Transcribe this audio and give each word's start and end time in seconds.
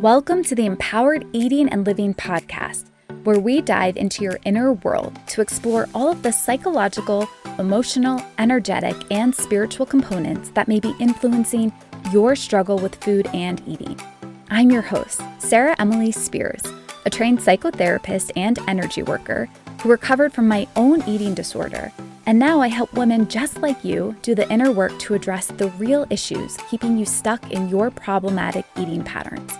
Welcome 0.00 0.42
to 0.44 0.54
the 0.54 0.64
Empowered 0.64 1.26
Eating 1.34 1.68
and 1.68 1.84
Living 1.84 2.14
podcast, 2.14 2.86
where 3.24 3.38
we 3.38 3.60
dive 3.60 3.98
into 3.98 4.24
your 4.24 4.38
inner 4.46 4.72
world 4.72 5.18
to 5.26 5.42
explore 5.42 5.90
all 5.94 6.10
of 6.10 6.22
the 6.22 6.32
psychological, 6.32 7.28
emotional, 7.58 8.24
energetic, 8.38 8.96
and 9.10 9.34
spiritual 9.34 9.84
components 9.84 10.52
that 10.54 10.68
may 10.68 10.80
be 10.80 10.94
influencing 11.00 11.70
your 12.14 12.34
struggle 12.34 12.78
with 12.78 12.94
food 13.04 13.26
and 13.34 13.62
eating. 13.66 14.00
I'm 14.48 14.70
your 14.70 14.80
host, 14.80 15.20
Sarah 15.38 15.76
Emily 15.78 16.12
Speers, 16.12 16.62
a 17.04 17.10
trained 17.10 17.40
psychotherapist 17.40 18.30
and 18.36 18.58
energy 18.66 19.02
worker 19.02 19.50
who 19.82 19.90
recovered 19.90 20.32
from 20.32 20.48
my 20.48 20.66
own 20.76 21.06
eating 21.06 21.34
disorder. 21.34 21.92
And 22.24 22.38
now 22.38 22.62
I 22.62 22.68
help 22.68 22.94
women 22.94 23.28
just 23.28 23.58
like 23.58 23.84
you 23.84 24.16
do 24.22 24.34
the 24.34 24.50
inner 24.50 24.72
work 24.72 24.98
to 25.00 25.12
address 25.12 25.48
the 25.48 25.68
real 25.72 26.06
issues 26.08 26.56
keeping 26.70 26.96
you 26.96 27.04
stuck 27.04 27.52
in 27.52 27.68
your 27.68 27.90
problematic 27.90 28.64
eating 28.78 29.04
patterns. 29.04 29.52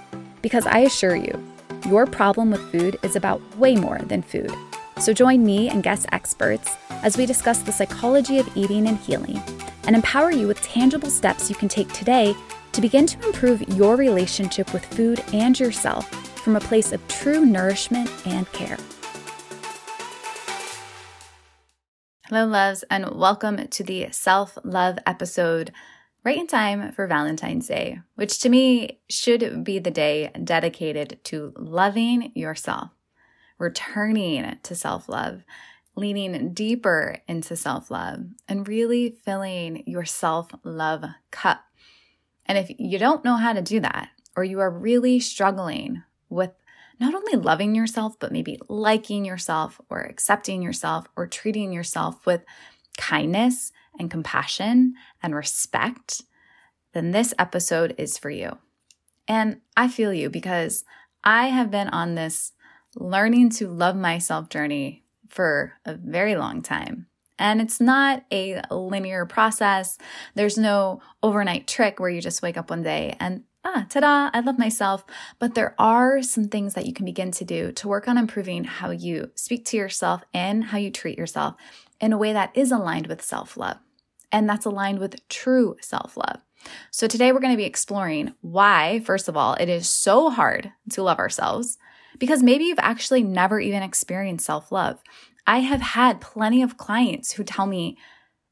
Because 0.43 0.67
I 0.67 0.80
assure 0.80 1.17
you, 1.17 1.43
your 1.87 2.07
problem 2.07 2.51
with 2.51 2.71
food 2.71 2.99
is 3.03 3.17
about 3.17 3.43
way 3.57 3.77
more 3.77 3.99
than 3.99 4.23
food. 4.23 4.51
So 4.99 5.13
join 5.13 5.45
me 5.45 5.69
and 5.69 5.83
guest 5.83 6.07
experts 6.13 6.75
as 7.03 7.16
we 7.16 7.27
discuss 7.27 7.61
the 7.61 7.73
psychology 7.73 8.39
of 8.39 8.57
eating 8.57 8.87
and 8.87 8.99
healing 8.99 9.43
and 9.87 9.97
empower 9.97 10.30
you 10.30 10.47
with 10.47 10.61
tangible 10.63 11.11
steps 11.11 11.49
you 11.49 11.57
can 11.57 11.69
take 11.69 11.93
today 11.93 12.35
to 12.73 12.80
begin 12.80 13.07
to 13.07 13.27
improve 13.27 13.63
your 13.77 13.97
relationship 13.97 14.73
with 14.73 14.85
food 14.85 15.23
and 15.33 15.59
yourself 15.59 16.09
from 16.41 16.57
a 16.57 16.61
place 16.61 16.93
of 16.93 17.07
true 17.09 17.45
nourishment 17.45 18.11
and 18.27 18.51
care. 18.52 18.77
Hello, 22.29 22.47
loves, 22.47 22.85
and 22.91 23.11
welcome 23.11 23.66
to 23.69 23.83
the 23.83 24.09
self 24.13 24.57
love 24.63 24.99
episode 25.05 25.73
right 26.24 26.38
in 26.38 26.47
time 26.47 26.92
for 26.92 27.06
Valentine's 27.06 27.66
Day, 27.66 28.01
which 28.15 28.41
to 28.41 28.48
me 28.48 29.01
should 29.09 29.65
be 29.65 29.79
the 29.79 29.91
day 29.91 30.30
dedicated 30.45 31.19
to 31.24 31.52
loving 31.56 32.32
yourself, 32.35 32.90
returning 33.59 34.59
to 34.63 34.74
self 34.74 35.09
love, 35.09 35.43
leaning 35.96 36.52
deeper 36.52 37.18
into 37.26 37.57
self 37.57 37.91
love, 37.91 38.24
and 38.48 38.68
really 38.68 39.10
filling 39.10 39.82
your 39.87 40.04
self 40.04 40.51
love 40.63 41.04
cup. 41.30 41.65
And 42.46 42.59
if 42.59 42.71
you 42.79 42.98
don't 42.98 43.24
know 43.24 43.37
how 43.37 43.52
to 43.52 43.63
do 43.63 43.80
that, 43.80 44.10
or 44.37 44.45
you 44.45 44.60
are 44.60 44.71
really 44.71 45.21
struggling 45.21 46.02
with 46.29 46.52
not 46.98 47.15
only 47.15 47.37
loving 47.37 47.74
yourself, 47.74 48.18
but 48.18 48.32
maybe 48.32 48.59
liking 48.68 49.24
yourself 49.24 49.80
or 49.88 50.01
accepting 50.01 50.60
yourself 50.60 51.07
or 51.16 51.26
treating 51.26 51.73
yourself 51.73 52.26
with 52.26 52.43
kindness 52.98 53.73
and 54.01 54.10
compassion 54.10 54.95
and 55.23 55.34
respect, 55.34 56.23
then 56.93 57.12
this 57.12 57.32
episode 57.38 57.95
is 57.98 58.18
for 58.18 58.30
you. 58.30 58.59
And 59.29 59.60
I 59.76 59.87
feel 59.87 60.12
you 60.12 60.29
because 60.29 60.84
I 61.23 61.48
have 61.48 61.70
been 61.70 61.88
on 61.88 62.16
this 62.16 62.52
learning 62.96 63.51
to 63.51 63.68
love 63.68 63.95
myself 63.95 64.48
journey 64.48 65.04
for 65.28 65.75
a 65.84 65.94
very 65.94 66.34
long 66.34 66.62
time. 66.62 67.06
And 67.38 67.60
it's 67.60 67.81
not 67.81 68.25
a 68.32 68.60
linear 68.70 69.25
process. 69.25 69.97
There's 70.34 70.59
no 70.59 71.00
overnight 71.22 71.69
trick 71.69 72.00
where 72.00 72.10
you 72.10 72.20
just 72.20 72.42
wake 72.42 72.56
up 72.56 72.70
one 72.70 72.82
day 72.82 73.16
and 73.20 73.44
ah, 73.64 73.87
ta 73.88 74.00
da, 74.00 74.31
I 74.32 74.41
love 74.41 74.59
myself. 74.59 75.04
But 75.38 75.54
there 75.54 75.75
are 75.78 76.22
some 76.22 76.48
things 76.48 76.75
that 76.75 76.87
you 76.87 76.92
can 76.92 77.04
begin 77.04 77.31
to 77.32 77.44
do 77.44 77.72
to 77.72 77.88
work 77.88 78.09
on 78.09 78.19
improving 78.19 78.64
how 78.64 78.91
you 78.91 79.31
speak 79.34 79.64
to 79.66 79.76
yourself 79.76 80.22
and 80.34 80.64
how 80.64 80.78
you 80.78 80.91
treat 80.91 81.19
yourself 81.19 81.54
in 82.00 82.12
a 82.12 82.19
way 82.19 82.32
that 82.32 82.50
is 82.54 82.72
aligned 82.72 83.06
with 83.06 83.22
self 83.22 83.56
love 83.56 83.78
and 84.32 84.48
that's 84.48 84.66
aligned 84.66 84.98
with 84.98 85.28
true 85.28 85.76
self 85.81 86.16
love. 86.16 86.41
So, 86.91 87.06
today 87.06 87.32
we're 87.32 87.41
going 87.41 87.53
to 87.53 87.56
be 87.56 87.64
exploring 87.64 88.34
why, 88.41 89.00
first 89.04 89.28
of 89.28 89.36
all, 89.36 89.54
it 89.54 89.69
is 89.69 89.88
so 89.88 90.31
hard 90.31 90.72
to 90.91 91.03
love 91.03 91.19
ourselves 91.19 91.78
because 92.19 92.42
maybe 92.42 92.64
you've 92.64 92.78
actually 92.78 93.22
never 93.22 93.60
even 93.60 93.82
experienced 93.82 94.47
self 94.47 94.70
love. 94.70 95.00
I 95.47 95.60
have 95.60 95.81
had 95.81 96.20
plenty 96.20 96.62
of 96.62 96.76
clients 96.76 97.32
who 97.32 97.44
tell 97.44 97.66
me 97.66 97.96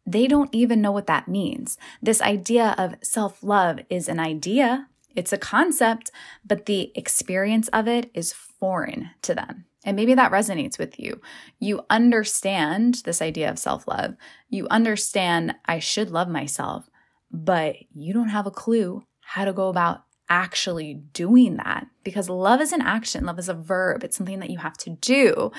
they 0.07 0.27
don't 0.27 0.53
even 0.55 0.81
know 0.81 0.93
what 0.93 1.07
that 1.07 1.29
means. 1.29 1.77
This 2.01 2.23
idea 2.23 2.75
of 2.79 2.95
self 3.03 3.43
love 3.43 3.81
is 3.91 4.09
an 4.09 4.19
idea, 4.19 4.89
it's 5.15 5.33
a 5.33 5.39
concept, 5.39 6.11
but 6.47 6.67
the 6.67 6.93
experience 6.95 7.69
of 7.69 7.87
it 7.87 8.11
is 8.15 8.33
foreign 8.33 9.11
to 9.23 9.35
them. 9.35 9.67
And 9.89 9.97
maybe 9.97 10.13
that 10.13 10.33
resonates 10.33 10.79
with 10.79 11.01
you. 11.01 11.19
You 11.59 11.81
understand 11.89 13.01
this 13.07 13.23
idea 13.23 13.49
of 13.49 13.59
self 13.59 13.89
love. 13.89 14.17
You 14.51 14.69
understand 14.71 15.55
I 15.65 15.79
should 15.79 16.11
love 16.11 16.29
myself, 16.29 16.91
but 17.33 17.77
you 17.95 18.13
don't 18.13 18.29
have 18.29 18.47
a 18.47 18.51
clue 18.51 19.03
how 19.21 19.47
to 19.47 19.55
go 19.55 19.71
about 19.71 20.05
actually 20.29 20.93
doing 21.15 21.57
that 21.57 21.87
because 22.05 22.29
love 22.29 22.61
is 22.61 22.73
an 22.73 22.83
action. 22.83 23.25
Love 23.25 23.39
is 23.39 23.49
a 23.49 23.55
verb. 23.55 24.05
It's 24.05 24.15
something 24.15 24.41
that 24.41 24.51
you 24.51 24.59
have 24.59 24.77
to 24.77 24.91
do. 24.91 25.53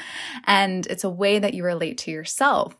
And 0.45 0.85
it's 0.85 1.03
a 1.03 1.09
way 1.09 1.39
that 1.39 1.55
you 1.55 1.63
relate 1.63 1.97
to 1.99 2.11
yourself. 2.11 2.77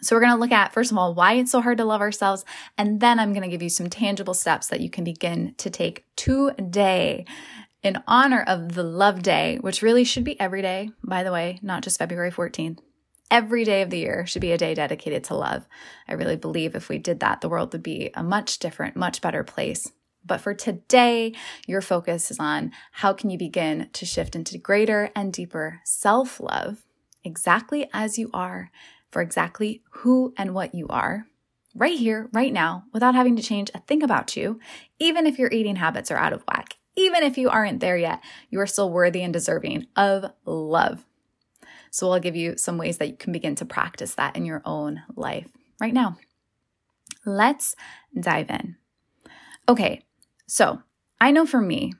So, 0.00 0.16
we're 0.16 0.20
going 0.20 0.32
to 0.32 0.40
look 0.40 0.52
at, 0.52 0.72
first 0.72 0.90
of 0.90 0.96
all, 0.96 1.12
why 1.12 1.34
it's 1.34 1.52
so 1.52 1.60
hard 1.60 1.76
to 1.76 1.84
love 1.84 2.00
ourselves. 2.00 2.46
And 2.78 2.98
then 2.98 3.20
I'm 3.20 3.34
going 3.34 3.42
to 3.42 3.50
give 3.50 3.62
you 3.62 3.68
some 3.68 3.90
tangible 3.90 4.32
steps 4.32 4.68
that 4.68 4.80
you 4.80 4.88
can 4.88 5.04
begin 5.04 5.54
to 5.58 5.68
take 5.68 6.06
today 6.16 7.26
in 7.82 8.02
honor 8.06 8.42
of 8.46 8.74
the 8.74 8.82
Love 8.82 9.22
Day, 9.22 9.58
which 9.60 9.82
really 9.82 10.04
should 10.04 10.24
be 10.24 10.40
every 10.40 10.62
day, 10.62 10.90
by 11.02 11.22
the 11.22 11.32
way, 11.32 11.58
not 11.62 11.82
just 11.82 11.98
February 11.98 12.30
14th. 12.30 12.78
Every 13.30 13.64
day 13.64 13.82
of 13.82 13.90
the 13.90 13.98
year 13.98 14.26
should 14.26 14.42
be 14.42 14.52
a 14.52 14.58
day 14.58 14.74
dedicated 14.74 15.24
to 15.24 15.34
love. 15.34 15.66
I 16.06 16.12
really 16.12 16.36
believe 16.36 16.74
if 16.74 16.88
we 16.88 16.98
did 16.98 17.20
that, 17.20 17.40
the 17.40 17.48
world 17.48 17.72
would 17.72 17.82
be 17.82 18.10
a 18.14 18.22
much 18.22 18.58
different, 18.58 18.94
much 18.94 19.20
better 19.20 19.42
place. 19.42 19.90
But 20.24 20.40
for 20.40 20.54
today, 20.54 21.34
your 21.66 21.80
focus 21.80 22.30
is 22.30 22.38
on 22.38 22.70
how 22.92 23.12
can 23.12 23.30
you 23.30 23.38
begin 23.38 23.88
to 23.92 24.06
shift 24.06 24.36
into 24.36 24.58
greater 24.58 25.10
and 25.16 25.32
deeper 25.32 25.80
self 25.84 26.38
love, 26.38 26.84
exactly 27.24 27.88
as 27.92 28.18
you 28.18 28.30
are, 28.32 28.70
for 29.10 29.22
exactly 29.22 29.82
who 29.90 30.32
and 30.36 30.54
what 30.54 30.74
you 30.74 30.86
are, 30.88 31.26
right 31.74 31.98
here, 31.98 32.28
right 32.32 32.52
now, 32.52 32.84
without 32.92 33.14
having 33.14 33.34
to 33.36 33.42
change 33.42 33.70
a 33.74 33.80
thing 33.80 34.02
about 34.02 34.36
you, 34.36 34.60
even 35.00 35.26
if 35.26 35.38
your 35.38 35.50
eating 35.50 35.76
habits 35.76 36.10
are 36.10 36.18
out 36.18 36.32
of 36.32 36.44
whack, 36.46 36.76
even 36.96 37.22
if 37.22 37.38
you 37.38 37.48
aren't 37.48 37.80
there 37.80 37.96
yet, 37.96 38.20
you 38.50 38.60
are 38.60 38.66
still 38.66 38.90
worthy 38.90 39.22
and 39.22 39.32
deserving 39.32 39.86
of 39.96 40.30
love. 40.44 41.04
So, 41.90 42.10
I'll 42.10 42.20
give 42.20 42.36
you 42.36 42.56
some 42.56 42.78
ways 42.78 42.98
that 42.98 43.08
you 43.08 43.16
can 43.16 43.32
begin 43.32 43.54
to 43.56 43.64
practice 43.64 44.14
that 44.14 44.36
in 44.36 44.46
your 44.46 44.62
own 44.64 45.02
life 45.14 45.48
right 45.80 45.92
now. 45.92 46.16
Let's 47.26 47.76
dive 48.18 48.50
in. 48.50 48.76
Okay, 49.68 50.02
so 50.46 50.82
I 51.20 51.30
know 51.30 51.46
for 51.46 51.60
me, 51.60 51.92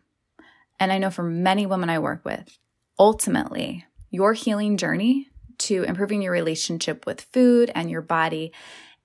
and 0.81 0.93
I 0.93 0.99
know 0.99 1.11
for 1.11 1.23
many 1.23 1.67
women 1.67 1.91
I 1.91 1.99
work 1.99 2.25
with, 2.25 2.59
ultimately, 2.99 3.85
your 4.11 4.33
healing 4.33 4.77
journey 4.77 5.29
to 5.59 5.85
improving 5.85 6.23
your 6.23 6.33
relationship 6.33 7.07
with 7.07 7.21
food 7.21 7.71
and 7.75 7.91
your 7.91 8.03
body 8.03 8.53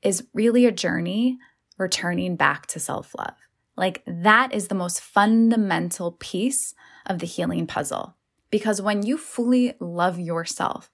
is 0.01 0.25
really 0.33 0.65
a 0.65 0.71
journey 0.71 1.37
returning 1.77 2.35
back 2.35 2.65
to 2.67 2.79
self 2.79 3.13
love. 3.17 3.35
Like 3.77 4.03
that 4.07 4.53
is 4.53 4.67
the 4.67 4.75
most 4.75 4.99
fundamental 4.99 6.13
piece 6.13 6.73
of 7.05 7.19
the 7.19 7.27
healing 7.27 7.67
puzzle. 7.67 8.15
Because 8.49 8.81
when 8.81 9.05
you 9.05 9.17
fully 9.17 9.75
love 9.79 10.19
yourself, 10.19 10.89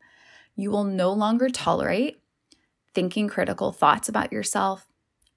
you 0.55 0.69
will 0.69 0.83
no 0.83 1.11
longer 1.11 1.49
tolerate 1.49 2.21
thinking 2.93 3.27
critical 3.27 3.71
thoughts 3.71 4.09
about 4.09 4.31
yourself, 4.31 4.85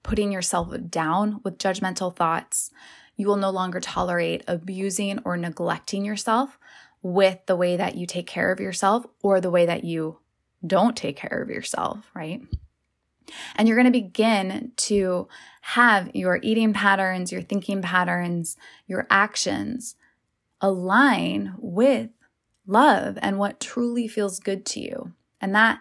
putting 0.03 0.31
yourself 0.31 0.73
down 0.89 1.39
with 1.43 1.57
judgmental 1.57 2.15
thoughts. 2.15 2.69
You 3.15 3.27
will 3.27 3.37
no 3.37 3.49
longer 3.49 3.79
tolerate 3.79 4.43
abusing 4.47 5.19
or 5.25 5.37
neglecting 5.37 6.05
yourself 6.05 6.59
with 7.01 7.39
the 7.45 7.55
way 7.55 7.77
that 7.77 7.95
you 7.95 8.05
take 8.05 8.27
care 8.27 8.51
of 8.51 8.59
yourself 8.59 9.05
or 9.23 9.39
the 9.39 9.49
way 9.49 9.65
that 9.65 9.83
you 9.83 10.19
don't 10.65 10.97
take 10.97 11.15
care 11.15 11.41
of 11.41 11.49
yourself, 11.49 12.09
right? 12.13 12.41
And 13.55 13.67
you're 13.67 13.77
going 13.77 13.91
to 13.91 13.91
begin 13.91 14.71
to 14.77 15.27
have 15.61 16.09
your 16.13 16.39
eating 16.41 16.73
patterns, 16.73 17.31
your 17.31 17.41
thinking 17.41 17.81
patterns, 17.81 18.55
your 18.87 19.07
actions 19.09 19.95
align 20.61 21.55
with 21.57 22.09
love 22.65 23.17
and 23.21 23.37
what 23.37 23.59
truly 23.59 24.07
feels 24.07 24.39
good 24.39 24.65
to 24.67 24.79
you. 24.79 25.13
And 25.39 25.53
that 25.55 25.79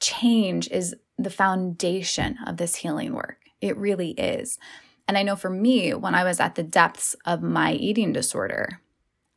change 0.00 0.68
is 0.70 0.94
the 1.18 1.30
foundation 1.30 2.38
of 2.46 2.56
this 2.56 2.76
healing 2.76 3.12
work. 3.12 3.38
It 3.60 3.76
really 3.76 4.10
is. 4.10 4.58
And 5.06 5.18
I 5.18 5.22
know 5.22 5.36
for 5.36 5.50
me, 5.50 5.94
when 5.94 6.14
I 6.14 6.24
was 6.24 6.40
at 6.40 6.54
the 6.54 6.62
depths 6.62 7.14
of 7.24 7.42
my 7.42 7.72
eating 7.72 8.12
disorder, 8.12 8.80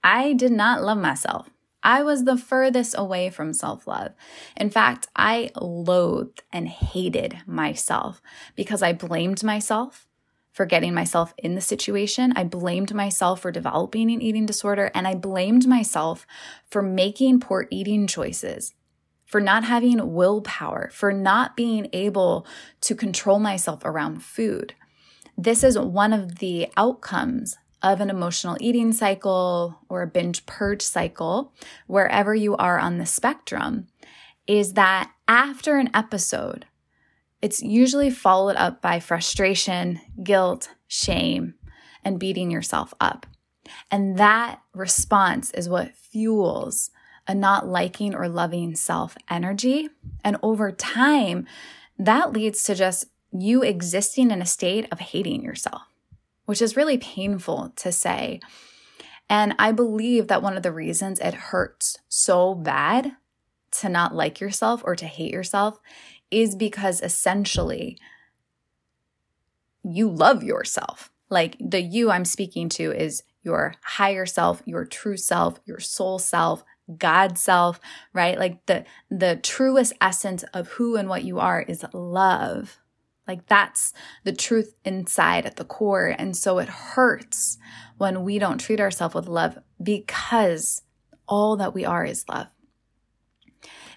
I 0.03 0.33
did 0.33 0.51
not 0.51 0.81
love 0.81 0.97
myself. 0.97 1.49
I 1.87 2.03
was 2.03 2.25
the 2.25 2.35
furthest 2.35 2.95
away 2.97 3.29
from 3.29 3.53
self 3.53 3.87
love. 3.87 4.11
In 4.57 4.69
fact, 4.69 5.07
I 5.15 5.51
loathed 5.55 6.43
and 6.51 6.67
hated 6.67 7.39
myself 7.47 8.21
because 8.57 8.83
I 8.83 8.91
blamed 8.91 9.41
myself 9.41 10.05
for 10.51 10.65
getting 10.65 10.93
myself 10.93 11.33
in 11.37 11.55
the 11.55 11.61
situation. 11.61 12.33
I 12.35 12.43
blamed 12.43 12.93
myself 12.93 13.39
for 13.39 13.53
developing 13.53 14.11
an 14.11 14.21
eating 14.21 14.45
disorder, 14.45 14.91
and 14.93 15.07
I 15.07 15.15
blamed 15.15 15.65
myself 15.65 16.27
for 16.69 16.81
making 16.81 17.39
poor 17.39 17.67
eating 17.71 18.05
choices, 18.05 18.73
for 19.25 19.39
not 19.39 19.63
having 19.63 20.13
willpower, 20.13 20.89
for 20.91 21.13
not 21.13 21.55
being 21.55 21.87
able 21.93 22.45
to 22.81 22.95
control 22.95 23.39
myself 23.39 23.85
around 23.85 24.23
food. 24.23 24.73
This 25.37 25.63
is 25.63 25.79
one 25.79 26.11
of 26.11 26.39
the 26.39 26.67
outcomes 26.75 27.55
of 27.81 28.01
an 28.01 28.09
emotional 28.09 28.57
eating 28.59 28.91
cycle 28.91 29.79
or 29.89 30.01
a 30.01 30.07
binge 30.07 30.45
purge 30.45 30.81
cycle, 30.81 31.53
wherever 31.87 32.33
you 32.33 32.55
are 32.57 32.79
on 32.79 32.97
the 32.97 33.05
spectrum, 33.05 33.87
is 34.47 34.73
that 34.73 35.11
after 35.27 35.77
an 35.77 35.89
episode, 35.93 36.65
it's 37.41 37.61
usually 37.61 38.09
followed 38.09 38.55
up 38.55 38.81
by 38.81 38.99
frustration, 38.99 39.99
guilt, 40.23 40.69
shame, 40.87 41.53
and 42.03 42.19
beating 42.19 42.49
yourself 42.49 42.93
up. 42.99 43.25
And 43.91 44.17
that 44.17 44.61
response 44.73 45.51
is 45.51 45.69
what 45.69 45.95
fuels 45.95 46.89
a 47.27 47.35
not 47.35 47.67
liking 47.67 48.15
or 48.15 48.29
loving 48.29 48.75
self 48.75 49.17
energy. 49.29 49.89
And 50.23 50.37
over 50.41 50.71
time, 50.71 51.45
that 51.99 52.31
leads 52.31 52.63
to 52.63 52.75
just 52.75 53.05
you 53.31 53.61
existing 53.63 54.31
in 54.31 54.41
a 54.41 54.45
state 54.45 54.87
of 54.91 54.99
hating 54.99 55.43
yourself, 55.43 55.81
which 56.47 56.61
is 56.61 56.75
really 56.77 56.97
painful 56.97 57.73
to 57.75 57.91
say. 57.91 58.39
And 59.29 59.53
I 59.59 59.73
believe 59.73 60.27
that 60.29 60.41
one 60.41 60.55
of 60.55 60.63
the 60.63 60.71
reasons 60.71 61.19
it 61.19 61.33
hurts 61.33 61.99
so 62.07 62.55
bad 62.55 63.11
to 63.71 63.89
not 63.89 64.15
like 64.15 64.39
yourself 64.39 64.81
or 64.85 64.95
to 64.95 65.05
hate 65.05 65.33
yourself 65.33 65.77
is 66.31 66.55
because 66.55 67.01
essentially 67.01 67.97
you 69.83 70.09
love 70.09 70.41
yourself. 70.41 71.11
Like 71.29 71.57
the 71.59 71.81
you 71.81 72.09
I'm 72.09 72.25
speaking 72.25 72.69
to 72.69 72.91
is 72.93 73.23
your 73.43 73.75
higher 73.83 74.25
self, 74.25 74.61
your 74.65 74.85
true 74.85 75.17
self, 75.17 75.59
your 75.65 75.81
soul 75.81 76.17
self, 76.17 76.63
God 76.97 77.37
self, 77.37 77.81
right? 78.13 78.39
Like 78.39 78.65
the 78.67 78.85
the 79.09 79.35
truest 79.35 79.91
essence 79.99 80.43
of 80.53 80.69
who 80.69 80.95
and 80.95 81.09
what 81.09 81.25
you 81.25 81.39
are 81.39 81.61
is 81.61 81.83
love. 81.93 82.79
Like 83.27 83.47
that's 83.47 83.93
the 84.23 84.33
truth 84.33 84.75
inside 84.85 85.45
at 85.45 85.57
the 85.57 85.65
core. 85.65 86.15
And 86.17 86.35
so 86.35 86.59
it 86.59 86.69
hurts 86.69 87.57
when 87.97 88.23
we 88.23 88.39
don't 88.39 88.59
treat 88.59 88.79
ourselves 88.79 89.15
with 89.15 89.27
love 89.27 89.57
because 89.81 90.83
all 91.27 91.57
that 91.57 91.73
we 91.73 91.85
are 91.85 92.05
is 92.05 92.25
love. 92.29 92.47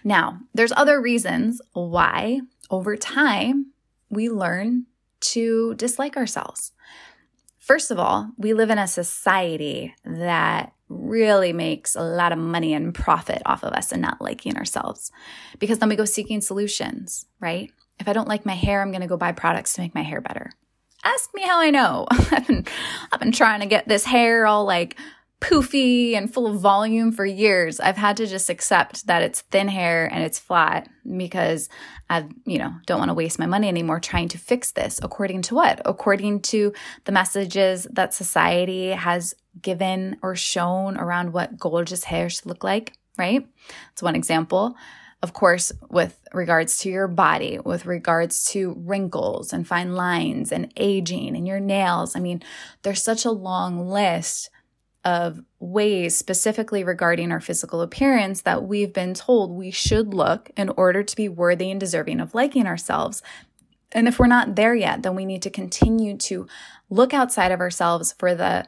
Now, 0.02 0.40
there's 0.54 0.72
other 0.72 1.00
reasons 1.00 1.60
why 1.72 2.40
over 2.70 2.96
time 2.96 3.72
we 4.08 4.28
learn 4.28 4.86
to 5.20 5.74
dislike 5.74 6.16
ourselves. 6.16 6.72
First 7.58 7.90
of 7.90 7.98
all, 7.98 8.30
we 8.38 8.54
live 8.54 8.70
in 8.70 8.78
a 8.78 8.88
society 8.88 9.94
that 10.04 10.72
really 10.88 11.52
makes 11.52 11.94
a 11.94 12.02
lot 12.02 12.32
of 12.32 12.38
money 12.38 12.74
and 12.74 12.94
profit 12.94 13.42
off 13.46 13.62
of 13.62 13.72
us 13.74 13.92
and 13.92 14.02
not 14.02 14.20
liking 14.20 14.56
ourselves 14.56 15.12
because 15.58 15.78
then 15.78 15.88
we 15.88 15.94
go 15.94 16.04
seeking 16.04 16.40
solutions, 16.40 17.26
right? 17.38 17.70
If 18.00 18.08
I 18.08 18.12
don't 18.12 18.28
like 18.28 18.46
my 18.46 18.54
hair, 18.54 18.80
I'm 18.80 18.90
going 18.90 19.02
to 19.02 19.06
go 19.06 19.16
buy 19.16 19.32
products 19.32 19.74
to 19.74 19.82
make 19.82 19.94
my 19.94 20.02
hair 20.02 20.20
better. 20.20 20.50
Ask 21.04 21.30
me 21.34 21.42
how 21.42 21.60
I 21.60 21.70
know. 21.70 22.06
I've 22.10 22.46
been 22.46 22.66
I've 23.12 23.20
been 23.20 23.32
trying 23.32 23.60
to 23.60 23.66
get 23.66 23.86
this 23.88 24.04
hair 24.04 24.46
all 24.46 24.64
like 24.64 24.96
poofy 25.40 26.14
and 26.14 26.32
full 26.32 26.46
of 26.46 26.60
volume 26.60 27.12
for 27.12 27.24
years. 27.24 27.80
I've 27.80 27.96
had 27.96 28.18
to 28.18 28.26
just 28.26 28.50
accept 28.50 29.06
that 29.06 29.22
it's 29.22 29.40
thin 29.40 29.68
hair 29.68 30.06
and 30.06 30.22
it's 30.22 30.38
flat 30.38 30.88
because 31.16 31.70
I, 32.10 32.26
you 32.44 32.58
know, 32.58 32.74
don't 32.86 32.98
want 32.98 33.08
to 33.08 33.14
waste 33.14 33.38
my 33.38 33.46
money 33.46 33.68
anymore 33.68 34.00
trying 34.00 34.28
to 34.28 34.38
fix 34.38 34.72
this. 34.72 35.00
According 35.02 35.42
to 35.42 35.54
what? 35.54 35.80
According 35.84 36.42
to 36.42 36.74
the 37.04 37.12
messages 37.12 37.86
that 37.90 38.12
society 38.12 38.90
has 38.90 39.34
given 39.60 40.18
or 40.22 40.36
shown 40.36 40.98
around 40.98 41.32
what 41.32 41.58
gorgeous 41.58 42.04
hair 42.04 42.28
should 42.28 42.46
look 42.46 42.62
like, 42.62 42.92
right? 43.16 43.46
That's 43.88 44.02
one 44.02 44.16
example. 44.16 44.76
Of 45.22 45.34
course, 45.34 45.70
with 45.90 46.18
regards 46.32 46.78
to 46.78 46.88
your 46.88 47.06
body, 47.06 47.58
with 47.58 47.84
regards 47.84 48.44
to 48.52 48.74
wrinkles 48.78 49.52
and 49.52 49.68
fine 49.68 49.94
lines 49.94 50.50
and 50.50 50.72
aging 50.76 51.36
and 51.36 51.46
your 51.46 51.60
nails. 51.60 52.16
I 52.16 52.20
mean, 52.20 52.42
there's 52.82 53.02
such 53.02 53.26
a 53.26 53.30
long 53.30 53.86
list 53.86 54.50
of 55.04 55.40
ways 55.58 56.16
specifically 56.16 56.84
regarding 56.84 57.32
our 57.32 57.40
physical 57.40 57.80
appearance 57.80 58.42
that 58.42 58.64
we've 58.64 58.92
been 58.92 59.14
told 59.14 59.50
we 59.50 59.70
should 59.70 60.12
look 60.14 60.50
in 60.56 60.68
order 60.70 61.02
to 61.02 61.16
be 61.16 61.28
worthy 61.28 61.70
and 61.70 61.80
deserving 61.80 62.20
of 62.20 62.34
liking 62.34 62.66
ourselves. 62.66 63.22
And 63.92 64.06
if 64.06 64.18
we're 64.18 64.26
not 64.26 64.56
there 64.56 64.74
yet, 64.74 65.02
then 65.02 65.14
we 65.14 65.24
need 65.24 65.42
to 65.42 65.50
continue 65.50 66.16
to 66.18 66.46
look 66.88 67.12
outside 67.12 67.52
of 67.52 67.60
ourselves 67.60 68.14
for 68.18 68.34
the 68.34 68.66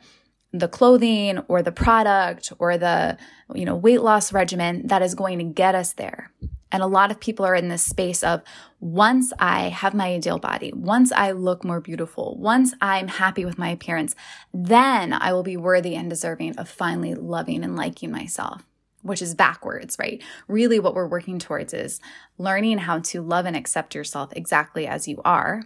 the 0.53 0.69
clothing 0.69 1.39
or 1.49 1.63
the 1.63 1.73
product 1.73 2.53
or 2.59 2.77
the 2.77 3.17
you 3.55 3.65
know 3.65 3.77
weight 3.77 4.03
loss 4.03 4.33
regimen 4.33 4.87
that 4.87 5.03
is 5.03 5.15
going 5.15 5.39
to 5.39 5.45
get 5.45 5.75
us 5.75 5.95
there. 5.95 6.31
And 6.71 6.83
a 6.83 6.87
lot 6.87 7.11
of 7.11 7.21
people 7.21 7.45
are 7.45 7.55
in 7.55 7.69
this 7.69 7.85
space 7.85 8.23
of 8.23 8.43
once 8.81 9.31
I 9.39 9.69
have 9.69 9.93
my 9.93 10.07
ideal 10.07 10.39
body, 10.39 10.73
once 10.75 11.13
I 11.13 11.33
look 11.33 11.65
more 11.65 11.83
beautiful, 11.83 12.37
once 12.39 12.73
I'm 12.81 13.09
happy 13.09 13.45
with 13.45 13.59
my 13.59 13.69
appearance, 13.69 14.15
then 14.55 15.13
I 15.13 15.35
will 15.35 15.43
be 15.43 15.59
worthy 15.59 15.95
and 15.95 16.09
deserving 16.09 16.57
of 16.57 16.71
finally 16.71 17.15
loving 17.15 17.63
and 17.63 17.77
liking 17.77 18.11
myself, 18.11 18.65
which 19.03 19.21
is 19.21 19.35
backwards, 19.35 19.99
right? 19.99 20.23
Really, 20.49 20.79
what 20.79 20.95
we're 20.95 21.07
working 21.07 21.39
towards 21.39 21.75
is 21.75 22.01
learning 22.39 22.79
how 22.79 23.01
to 23.01 23.21
love 23.21 23.45
and 23.45 23.55
accept 23.55 23.95
yourself 23.95 24.33
exactly 24.35 24.87
as 24.87 25.07
you 25.07 25.21
are. 25.27 25.65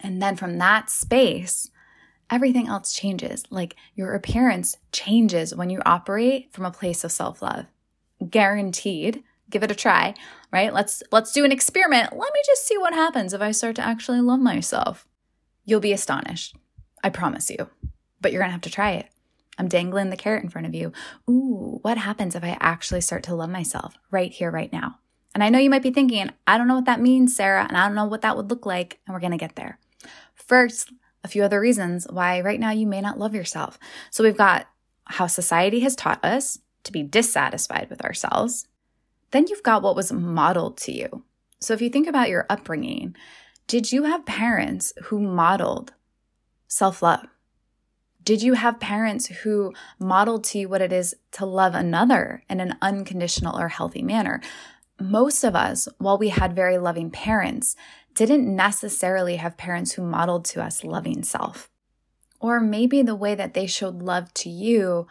And 0.00 0.22
then 0.22 0.36
from 0.36 0.58
that 0.58 0.90
space, 0.90 1.72
everything 2.30 2.68
else 2.68 2.92
changes. 2.92 3.44
Like 3.50 3.76
your 3.94 4.14
appearance 4.14 4.76
changes 4.92 5.54
when 5.54 5.70
you 5.70 5.80
operate 5.84 6.52
from 6.52 6.64
a 6.64 6.70
place 6.70 7.04
of 7.04 7.12
self 7.12 7.42
love. 7.42 7.66
Guaranteed 8.28 9.22
give 9.50 9.62
it 9.62 9.70
a 9.70 9.74
try, 9.74 10.14
right? 10.52 10.72
Let's 10.72 11.02
let's 11.12 11.32
do 11.32 11.44
an 11.44 11.52
experiment. 11.52 12.12
Let 12.12 12.32
me 12.32 12.40
just 12.46 12.66
see 12.66 12.78
what 12.78 12.92
happens 12.92 13.32
if 13.32 13.40
I 13.40 13.52
start 13.52 13.76
to 13.76 13.86
actually 13.86 14.20
love 14.20 14.40
myself. 14.40 15.06
You'll 15.64 15.80
be 15.80 15.92
astonished. 15.92 16.56
I 17.02 17.10
promise 17.10 17.50
you. 17.50 17.68
But 18.20 18.32
you're 18.32 18.40
going 18.40 18.48
to 18.48 18.54
have 18.54 18.62
to 18.62 18.70
try 18.70 18.92
it. 18.92 19.08
I'm 19.58 19.68
dangling 19.68 20.10
the 20.10 20.16
carrot 20.16 20.42
in 20.42 20.48
front 20.48 20.66
of 20.66 20.74
you. 20.74 20.92
Ooh, 21.28 21.78
what 21.82 21.98
happens 21.98 22.34
if 22.34 22.42
I 22.42 22.56
actually 22.60 23.02
start 23.02 23.22
to 23.24 23.34
love 23.34 23.50
myself 23.50 23.96
right 24.10 24.32
here 24.32 24.50
right 24.50 24.72
now? 24.72 24.98
And 25.34 25.44
I 25.44 25.48
know 25.48 25.58
you 25.58 25.70
might 25.70 25.82
be 25.82 25.90
thinking, 25.90 26.30
I 26.46 26.58
don't 26.58 26.68
know 26.68 26.74
what 26.74 26.86
that 26.86 27.00
means, 27.00 27.36
Sarah, 27.36 27.66
and 27.68 27.76
I 27.76 27.86
don't 27.86 27.94
know 27.94 28.06
what 28.06 28.22
that 28.22 28.36
would 28.36 28.50
look 28.50 28.66
like, 28.66 29.00
and 29.06 29.14
we're 29.14 29.20
going 29.20 29.32
to 29.32 29.36
get 29.36 29.56
there. 29.56 29.78
First, 30.34 30.92
a 31.24 31.28
few 31.28 31.42
other 31.42 31.58
reasons 31.58 32.06
why 32.10 32.40
right 32.42 32.60
now 32.60 32.70
you 32.70 32.86
may 32.86 33.00
not 33.00 33.18
love 33.18 33.34
yourself. 33.34 33.78
So 34.10 34.22
we've 34.22 34.36
got 34.36 34.68
how 35.06 35.26
society 35.26 35.80
has 35.80 35.96
taught 35.96 36.24
us 36.24 36.58
to 36.84 36.92
be 36.92 37.02
dissatisfied 37.02 37.88
with 37.90 38.04
ourselves. 38.04 38.68
Then 39.30 39.46
you've 39.48 39.62
got 39.62 39.82
what 39.82 39.96
was 39.96 40.12
modeled 40.12 40.76
to 40.78 40.92
you. 40.92 41.24
So 41.60 41.72
if 41.72 41.80
you 41.80 41.88
think 41.88 42.06
about 42.06 42.28
your 42.28 42.46
upbringing, 42.48 43.16
did 43.66 43.90
you 43.90 44.04
have 44.04 44.26
parents 44.26 44.92
who 45.04 45.18
modeled 45.18 45.94
self 46.68 47.02
love? 47.02 47.26
Did 48.22 48.42
you 48.42 48.54
have 48.54 48.80
parents 48.80 49.26
who 49.26 49.74
modeled 49.98 50.44
to 50.44 50.58
you 50.58 50.68
what 50.68 50.80
it 50.80 50.92
is 50.92 51.14
to 51.32 51.46
love 51.46 51.74
another 51.74 52.42
in 52.48 52.60
an 52.60 52.76
unconditional 52.80 53.58
or 53.58 53.68
healthy 53.68 54.02
manner? 54.02 54.40
Most 55.00 55.44
of 55.44 55.56
us, 55.56 55.88
while 55.98 56.16
we 56.16 56.28
had 56.28 56.54
very 56.54 56.78
loving 56.78 57.10
parents, 57.10 57.76
didn't 58.14 58.54
necessarily 58.54 59.36
have 59.36 59.56
parents 59.56 59.92
who 59.92 60.02
modeled 60.02 60.44
to 60.46 60.62
us 60.62 60.84
loving 60.84 61.22
self. 61.22 61.70
Or 62.40 62.60
maybe 62.60 63.02
the 63.02 63.14
way 63.14 63.34
that 63.34 63.54
they 63.54 63.66
showed 63.66 64.02
love 64.02 64.32
to 64.34 64.50
you 64.50 65.06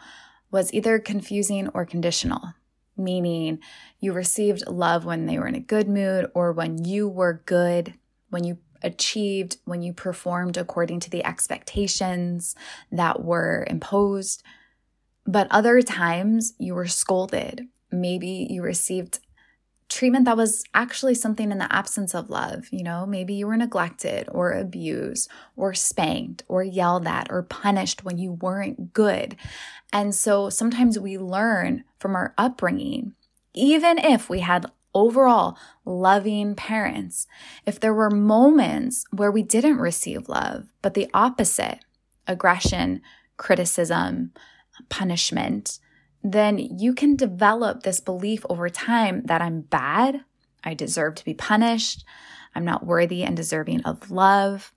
was 0.50 0.72
either 0.72 0.98
confusing 0.98 1.68
or 1.68 1.84
conditional 1.84 2.54
meaning 2.96 3.58
you 4.00 4.12
received 4.12 4.66
love 4.66 5.04
when 5.04 5.26
they 5.26 5.38
were 5.38 5.46
in 5.46 5.54
a 5.54 5.60
good 5.60 5.88
mood 5.88 6.30
or 6.34 6.52
when 6.52 6.84
you 6.84 7.08
were 7.08 7.42
good, 7.46 7.94
when 8.30 8.44
you 8.44 8.58
achieved, 8.82 9.56
when 9.64 9.82
you 9.82 9.92
performed 9.92 10.56
according 10.56 11.00
to 11.00 11.10
the 11.10 11.24
expectations 11.24 12.54
that 12.92 13.24
were 13.24 13.66
imposed. 13.68 14.42
But 15.26 15.48
other 15.50 15.80
times 15.80 16.54
you 16.58 16.74
were 16.74 16.86
scolded. 16.86 17.66
Maybe 17.90 18.46
you 18.50 18.62
received 18.62 19.20
treatment 19.94 20.24
that 20.24 20.36
was 20.36 20.64
actually 20.74 21.14
something 21.14 21.52
in 21.52 21.58
the 21.58 21.72
absence 21.72 22.14
of 22.14 22.28
love. 22.28 22.66
You 22.72 22.82
know, 22.82 23.06
maybe 23.06 23.32
you 23.34 23.46
were 23.46 23.56
neglected 23.56 24.28
or 24.32 24.50
abused 24.52 25.30
or 25.54 25.72
spanked 25.72 26.42
or 26.48 26.64
yelled 26.64 27.06
at 27.06 27.28
or 27.30 27.44
punished 27.44 28.04
when 28.04 28.18
you 28.18 28.32
weren't 28.32 28.92
good. 28.92 29.36
And 29.92 30.12
so 30.12 30.50
sometimes 30.50 30.98
we 30.98 31.16
learn 31.16 31.84
from 32.00 32.16
our 32.16 32.34
upbringing, 32.36 33.14
even 33.54 33.98
if 33.98 34.28
we 34.28 34.40
had 34.40 34.66
overall 34.94 35.56
loving 35.84 36.56
parents, 36.56 37.28
if 37.64 37.78
there 37.78 37.94
were 37.94 38.10
moments 38.10 39.04
where 39.12 39.30
we 39.30 39.44
didn't 39.44 39.78
receive 39.78 40.28
love, 40.28 40.66
but 40.82 40.94
the 40.94 41.08
opposite 41.14 41.78
aggression, 42.26 43.00
criticism, 43.36 44.32
punishment 44.88 45.78
then 46.24 46.58
you 46.58 46.94
can 46.94 47.16
develop 47.16 47.82
this 47.82 48.00
belief 48.00 48.46
over 48.48 48.70
time 48.70 49.22
that 49.26 49.42
I'm 49.42 49.60
bad, 49.60 50.24
I 50.64 50.72
deserve 50.72 51.14
to 51.16 51.24
be 51.24 51.34
punished, 51.34 52.04
I'm 52.54 52.64
not 52.64 52.86
worthy 52.86 53.22
and 53.22 53.36
deserving 53.36 53.82
of 53.82 54.10
love. 54.10 54.72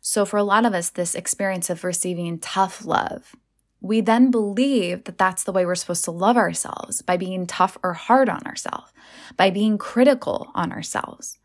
So, 0.00 0.24
for 0.24 0.38
a 0.38 0.44
lot 0.44 0.64
of 0.64 0.72
us, 0.72 0.88
this 0.88 1.14
experience 1.14 1.68
of 1.68 1.84
receiving 1.84 2.38
tough 2.38 2.84
love, 2.84 3.36
we 3.80 4.00
then 4.00 4.30
believe 4.30 5.04
that 5.04 5.18
that's 5.18 5.44
the 5.44 5.52
way 5.52 5.66
we're 5.66 5.74
supposed 5.74 6.04
to 6.04 6.10
love 6.10 6.36
ourselves 6.36 7.02
by 7.02 7.18
being 7.18 7.46
tough 7.46 7.76
or 7.82 7.92
hard 7.92 8.30
on 8.30 8.42
ourselves, 8.46 8.90
by 9.36 9.50
being 9.50 9.76
critical 9.76 10.50
on 10.54 10.72
ourselves. 10.72 11.38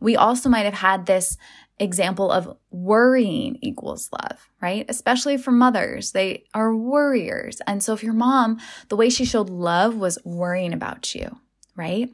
We 0.00 0.16
also 0.16 0.48
might 0.48 0.64
have 0.64 0.74
had 0.74 1.06
this 1.06 1.36
example 1.78 2.30
of 2.30 2.56
worrying 2.70 3.58
equals 3.60 4.08
love, 4.12 4.48
right? 4.60 4.86
Especially 4.88 5.36
for 5.36 5.50
mothers, 5.50 6.12
they 6.12 6.44
are 6.54 6.74
worriers. 6.74 7.60
And 7.66 7.82
so 7.82 7.92
if 7.92 8.02
your 8.02 8.14
mom, 8.14 8.58
the 8.88 8.96
way 8.96 9.10
she 9.10 9.24
showed 9.24 9.50
love 9.50 9.96
was 9.96 10.18
worrying 10.24 10.72
about 10.72 11.14
you, 11.14 11.38
right? 11.74 12.10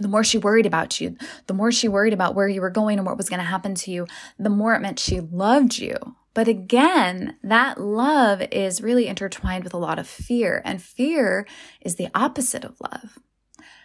The 0.00 0.08
more 0.08 0.24
she 0.24 0.38
worried 0.38 0.66
about 0.66 1.00
you, 1.00 1.16
the 1.46 1.54
more 1.54 1.70
she 1.70 1.88
worried 1.88 2.12
about 2.12 2.34
where 2.34 2.48
you 2.48 2.60
were 2.60 2.70
going 2.70 2.98
and 2.98 3.06
what 3.06 3.16
was 3.16 3.28
going 3.28 3.38
to 3.38 3.44
happen 3.44 3.74
to 3.76 3.90
you, 3.90 4.06
the 4.38 4.50
more 4.50 4.74
it 4.74 4.80
meant 4.80 4.98
she 4.98 5.20
loved 5.20 5.78
you. 5.78 5.96
But 6.34 6.48
again, 6.48 7.36
that 7.44 7.80
love 7.80 8.42
is 8.50 8.82
really 8.82 9.06
intertwined 9.06 9.62
with 9.62 9.72
a 9.72 9.78
lot 9.78 10.00
of 10.00 10.08
fear, 10.08 10.60
and 10.64 10.82
fear 10.82 11.46
is 11.80 11.94
the 11.94 12.08
opposite 12.12 12.64
of 12.64 12.80
love. 12.80 13.20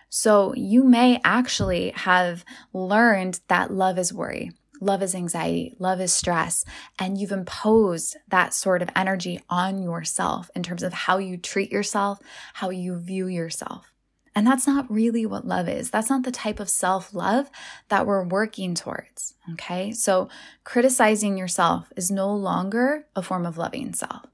So 0.10 0.56
you 0.56 0.84
may 0.84 1.22
actually 1.24 1.92
have 1.92 2.44
learned 2.74 3.40
that 3.48 3.72
love 3.72 4.00
is 4.00 4.12
worry 4.12 4.52
love 4.80 5.02
is 5.04 5.16
anxiety, 5.16 5.76
love 5.80 6.00
is 6.02 6.14
stress, 6.14 6.66
and 6.98 7.18
you've 7.18 7.32
imposed 7.32 8.18
that 8.28 8.54
sort 8.54 8.82
of 8.82 8.90
energy 8.96 9.42
on 9.50 9.82
yourself 9.82 10.50
in 10.56 10.64
terms 10.64 10.84
of 10.84 10.94
how 10.94 11.18
you 11.18 11.38
treat 11.38 11.72
yourself, 11.72 12.20
how 12.56 12.70
you 12.70 12.98
view 12.98 13.28
yourself. 13.28 13.92
And 14.36 14.46
that's 14.46 14.68
not 14.68 14.90
really 14.90 15.26
what 15.26 15.48
love 15.48 15.68
is. 15.68 15.90
That's 15.90 16.10
not 16.10 16.24
the 16.24 16.32
type 16.32 16.60
of 16.60 16.70
self 16.70 17.14
love 17.14 17.50
that 17.90 18.06
we're 18.06 18.24
working 18.24 18.76
towards. 18.76 19.36
Okay. 19.54 19.92
So 19.92 20.30
criticizing 20.64 21.38
yourself 21.38 21.92
is 21.96 22.12
no 22.12 22.34
longer 22.34 23.08
a 23.16 23.22
form 23.22 23.46
of 23.46 23.58
loving 23.58 23.94
self. 23.94 24.26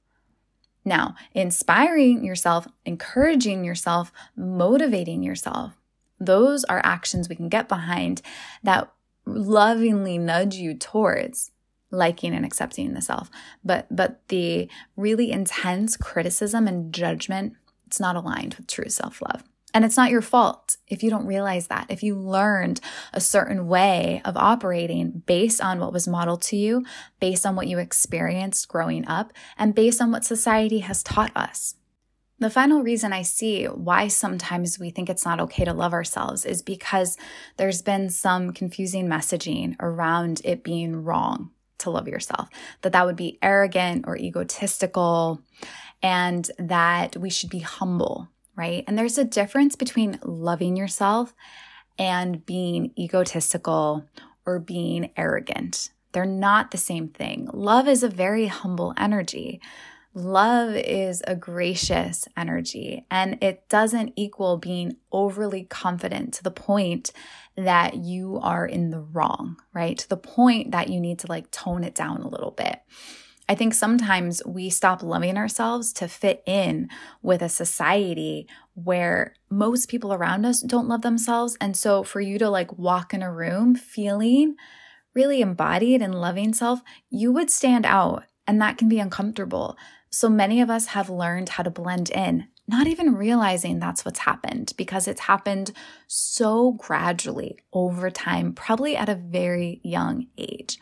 Now, 0.83 1.15
inspiring 1.33 2.23
yourself, 2.23 2.67
encouraging 2.85 3.63
yourself, 3.63 4.11
motivating 4.35 5.23
yourself, 5.23 5.73
those 6.19 6.63
are 6.65 6.81
actions 6.83 7.27
we 7.27 7.35
can 7.35 7.49
get 7.49 7.67
behind 7.67 8.21
that 8.63 8.91
lovingly 9.25 10.17
nudge 10.17 10.55
you 10.55 10.73
towards 10.73 11.51
liking 11.91 12.33
and 12.33 12.45
accepting 12.45 12.93
the 12.93 13.01
self. 13.01 13.29
But 13.63 13.87
but 13.89 14.27
the 14.27 14.69
really 14.95 15.31
intense 15.31 15.97
criticism 15.97 16.67
and 16.67 16.93
judgment, 16.93 17.53
it's 17.87 17.99
not 17.99 18.15
aligned 18.15 18.55
with 18.55 18.67
true 18.67 18.89
self-love. 18.89 19.43
And 19.73 19.83
it's 19.83 19.97
not 19.97 20.09
your 20.09 20.21
fault 20.21 20.77
if 20.87 21.03
you 21.03 21.09
don't 21.09 21.25
realize 21.25 21.67
that. 21.67 21.87
If 21.89 22.01
you 22.01 22.15
learned 22.15 22.79
a 23.11 23.19
certain 23.19 23.67
way 23.67 24.21
of 24.23 24.37
operating 24.37 25.23
based 25.25 25.59
on 25.59 25.79
what 25.79 25.91
was 25.91 26.07
modeled 26.07 26.41
to 26.43 26.55
you, 26.55 26.85
based 27.19 27.45
on 27.45 27.57
what 27.57 27.67
you 27.67 27.77
experienced 27.77 28.69
growing 28.69 29.05
up, 29.05 29.33
and 29.57 29.75
based 29.75 30.01
on 30.01 30.11
what 30.11 30.23
society 30.23 30.79
has 30.79 31.03
taught 31.03 31.35
us. 31.35 31.75
The 32.37 32.49
final 32.49 32.83
reason 32.83 33.13
I 33.13 33.21
see 33.21 33.65
why 33.65 34.09
sometimes 34.09 34.77
we 34.77 34.89
think 34.89 35.09
it's 35.09 35.23
not 35.25 35.39
okay 35.39 35.63
to 35.63 35.73
love 35.73 35.93
ourselves 35.93 36.45
is 36.45 36.61
because 36.61 37.17
there's 37.55 37.81
been 37.81 38.09
some 38.09 38.51
confusing 38.51 39.07
messaging 39.07 39.75
around 39.79 40.41
it 40.43 40.61
being 40.61 41.03
wrong 41.03 41.51
to 41.77 41.89
love 41.89 42.09
yourself, 42.09 42.49
that 42.81 42.91
that 42.91 43.05
would 43.05 43.15
be 43.15 43.39
arrogant 43.41 44.03
or 44.05 44.17
egotistical, 44.17 45.41
and 46.03 46.51
that 46.59 47.15
we 47.15 47.29
should 47.29 47.49
be 47.49 47.59
humble, 47.59 48.27
right? 48.55 48.83
And 48.85 48.97
there's 48.97 49.17
a 49.17 49.23
difference 49.23 49.77
between 49.77 50.19
loving 50.21 50.75
yourself 50.75 51.33
and 51.97 52.45
being 52.45 52.91
egotistical 52.99 54.05
or 54.45 54.59
being 54.59 55.11
arrogant. 55.15 55.89
They're 56.11 56.25
not 56.25 56.71
the 56.71 56.77
same 56.77 57.07
thing. 57.07 57.49
Love 57.53 57.87
is 57.87 58.03
a 58.03 58.09
very 58.09 58.47
humble 58.47 58.93
energy. 58.97 59.61
Love 60.17 60.73
is 60.73 61.21
a 61.27 61.35
gracious 61.35 62.25
energy 62.37 63.05
and 63.11 63.37
it 63.43 63.67
doesn't 63.67 64.13
equal 64.15 64.55
being 64.55 64.95
overly 65.11 65.65
confident 65.65 66.33
to 66.33 66.41
the 66.41 66.49
point 66.49 67.11
that 67.57 67.95
you 67.95 68.39
are 68.41 68.65
in 68.65 68.91
the 68.91 69.01
wrong, 69.01 69.57
right? 69.73 69.97
To 69.97 70.07
the 70.07 70.15
point 70.15 70.71
that 70.71 70.87
you 70.87 71.01
need 71.01 71.19
to 71.19 71.27
like 71.27 71.51
tone 71.51 71.83
it 71.83 71.93
down 71.93 72.21
a 72.21 72.29
little 72.29 72.51
bit. 72.51 72.79
I 73.49 73.55
think 73.55 73.73
sometimes 73.73 74.41
we 74.45 74.69
stop 74.69 75.03
loving 75.03 75.35
ourselves 75.35 75.91
to 75.93 76.07
fit 76.07 76.41
in 76.45 76.87
with 77.21 77.41
a 77.41 77.49
society 77.49 78.47
where 78.73 79.33
most 79.49 79.89
people 79.89 80.13
around 80.13 80.45
us 80.45 80.61
don't 80.61 80.87
love 80.87 81.01
themselves. 81.01 81.57
And 81.59 81.75
so 81.75 82.03
for 82.03 82.21
you 82.21 82.39
to 82.39 82.49
like 82.49 82.77
walk 82.77 83.13
in 83.13 83.21
a 83.21 83.31
room 83.31 83.75
feeling 83.75 84.55
really 85.13 85.41
embodied 85.41 86.01
and 86.01 86.15
loving 86.15 86.53
self, 86.53 86.81
you 87.09 87.33
would 87.33 87.49
stand 87.49 87.85
out 87.85 88.23
and 88.47 88.61
that 88.61 88.77
can 88.77 88.89
be 88.89 88.99
uncomfortable. 88.99 89.77
So 90.15 90.29
many 90.29 90.61
of 90.61 90.69
us 90.69 90.85
have 90.85 91.09
learned 91.09 91.49
how 91.49 91.63
to 91.63 91.69
blend 91.69 92.09
in, 92.09 92.47
not 92.69 92.87
even 92.87 93.15
realizing 93.15 93.79
that's 93.79 94.05
what's 94.05 94.19
happened 94.19 94.71
because 94.77 95.09
it's 95.09 95.19
happened 95.19 95.73
so 96.07 96.71
gradually 96.71 97.59
over 97.73 98.09
time, 98.09 98.53
probably 98.53 98.95
at 98.95 99.09
a 99.09 99.15
very 99.15 99.81
young 99.83 100.27
age. 100.37 100.79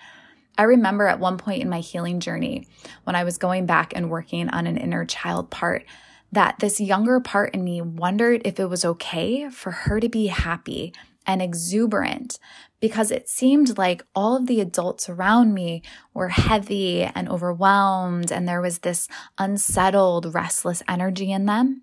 I 0.56 0.62
remember 0.62 1.08
at 1.08 1.20
one 1.20 1.40
point 1.40 1.64
in 1.64 1.70
my 1.70 1.80
healing 1.80 2.20
journey 2.20 2.68
when 3.06 3.16
I 3.16 3.24
was 3.24 3.40
going 3.40 3.66
back 3.66 3.94
and 3.96 4.12
working 4.12 4.50
on 4.50 4.68
an 4.68 4.78
inner 4.78 5.04
child 5.04 5.50
part 5.50 5.86
that 6.32 6.60
this 6.60 6.80
younger 6.80 7.20
part 7.20 7.56
in 7.56 7.64
me 7.64 7.82
wondered 7.82 8.44
if 8.46 8.60
it 8.60 8.70
was 8.70 8.86
okay 8.86 9.50
for 9.50 9.72
her 9.72 10.00
to 10.00 10.10
be 10.10 10.28
happy 10.28 10.94
and 11.26 11.42
exuberant 11.42 12.40
because 12.80 13.12
it 13.12 13.30
seemed 13.30 13.78
like 13.78 14.04
all 14.14 14.36
of 14.36 14.48
the 14.48 14.60
adults 14.60 15.08
around 15.08 15.54
me 15.54 15.82
were 16.14 16.30
heavy 16.30 17.04
and 17.04 17.30
overwhelmed, 17.30 18.32
and 18.32 18.48
there 18.48 18.62
was 18.62 18.80
this 18.80 19.08
unsettled, 19.38 20.34
restless 20.34 20.84
energy 20.88 21.32
in 21.32 21.46
them. 21.46 21.82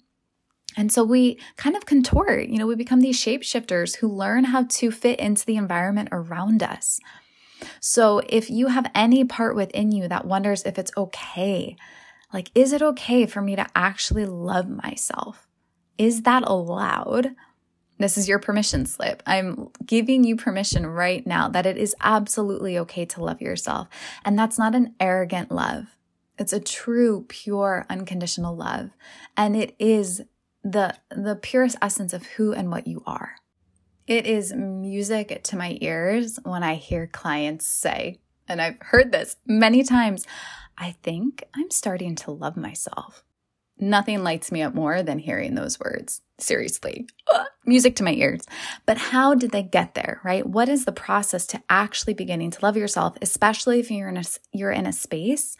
And 0.76 0.92
so 0.92 1.02
we 1.02 1.38
kind 1.56 1.74
of 1.74 1.86
contort, 1.86 2.48
you 2.48 2.58
know, 2.58 2.66
we 2.66 2.74
become 2.76 3.00
these 3.00 3.18
shapeshifters 3.18 3.96
who 3.96 4.08
learn 4.08 4.44
how 4.44 4.64
to 4.64 4.90
fit 4.90 5.18
into 5.18 5.44
the 5.46 5.56
environment 5.56 6.10
around 6.12 6.62
us. 6.62 7.00
So 7.80 8.20
if 8.28 8.50
you 8.50 8.68
have 8.68 8.90
any 8.94 9.24
part 9.24 9.56
within 9.56 9.92
you 9.92 10.06
that 10.08 10.26
wonders 10.26 10.64
if 10.64 10.78
it's 10.78 10.92
okay, 10.96 11.76
like, 12.32 12.50
is 12.54 12.72
it 12.72 12.82
okay 12.82 13.26
for 13.26 13.40
me 13.40 13.56
to 13.56 13.66
actually 13.74 14.26
love 14.26 14.68
myself? 14.68 15.48
Is 15.98 16.22
that 16.22 16.44
allowed? 16.46 17.34
This 18.00 18.16
is 18.16 18.30
your 18.30 18.38
permission 18.38 18.86
slip. 18.86 19.22
I'm 19.26 19.68
giving 19.84 20.24
you 20.24 20.34
permission 20.34 20.86
right 20.86 21.24
now 21.26 21.50
that 21.50 21.66
it 21.66 21.76
is 21.76 21.94
absolutely 22.00 22.78
okay 22.78 23.04
to 23.04 23.22
love 23.22 23.42
yourself. 23.42 23.88
And 24.24 24.38
that's 24.38 24.58
not 24.58 24.74
an 24.74 24.94
arrogant 24.98 25.52
love. 25.52 25.84
It's 26.38 26.54
a 26.54 26.60
true, 26.60 27.26
pure, 27.28 27.84
unconditional 27.90 28.56
love. 28.56 28.88
And 29.36 29.54
it 29.54 29.76
is 29.78 30.22
the, 30.64 30.96
the 31.10 31.36
purest 31.36 31.76
essence 31.82 32.14
of 32.14 32.24
who 32.24 32.54
and 32.54 32.70
what 32.70 32.86
you 32.86 33.02
are. 33.06 33.34
It 34.06 34.26
is 34.26 34.54
music 34.54 35.42
to 35.44 35.56
my 35.56 35.76
ears 35.82 36.38
when 36.42 36.62
I 36.62 36.76
hear 36.76 37.06
clients 37.06 37.66
say, 37.66 38.18
and 38.48 38.62
I've 38.62 38.78
heard 38.80 39.12
this 39.12 39.36
many 39.46 39.84
times, 39.84 40.26
I 40.78 40.96
think 41.02 41.44
I'm 41.54 41.70
starting 41.70 42.16
to 42.16 42.30
love 42.30 42.56
myself. 42.56 43.24
Nothing 43.80 44.22
lights 44.22 44.52
me 44.52 44.62
up 44.62 44.74
more 44.74 45.02
than 45.02 45.18
hearing 45.18 45.54
those 45.54 45.80
words. 45.80 46.20
Seriously, 46.38 47.08
music 47.64 47.96
to 47.96 48.04
my 48.04 48.12
ears. 48.12 48.42
But 48.84 48.98
how 48.98 49.34
did 49.34 49.52
they 49.52 49.62
get 49.62 49.94
there, 49.94 50.20
right? 50.22 50.46
What 50.46 50.68
is 50.68 50.84
the 50.84 50.92
process 50.92 51.46
to 51.48 51.62
actually 51.70 52.14
beginning 52.14 52.50
to 52.52 52.64
love 52.64 52.76
yourself, 52.76 53.16
especially 53.22 53.80
if 53.80 53.90
you're 53.90 54.08
in 54.08 54.18
a, 54.18 54.24
you're 54.52 54.70
in 54.70 54.86
a 54.86 54.92
space 54.92 55.56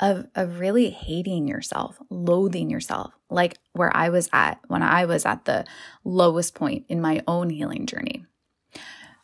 of, 0.00 0.26
of 0.34 0.60
really 0.60 0.90
hating 0.90 1.48
yourself, 1.48 1.98
loathing 2.10 2.68
yourself, 2.68 3.12
like 3.30 3.56
where 3.72 3.94
I 3.96 4.10
was 4.10 4.28
at 4.32 4.60
when 4.68 4.82
I 4.82 5.06
was 5.06 5.24
at 5.24 5.44
the 5.44 5.64
lowest 6.04 6.54
point 6.54 6.84
in 6.88 7.00
my 7.00 7.22
own 7.26 7.48
healing 7.48 7.86
journey. 7.86 8.26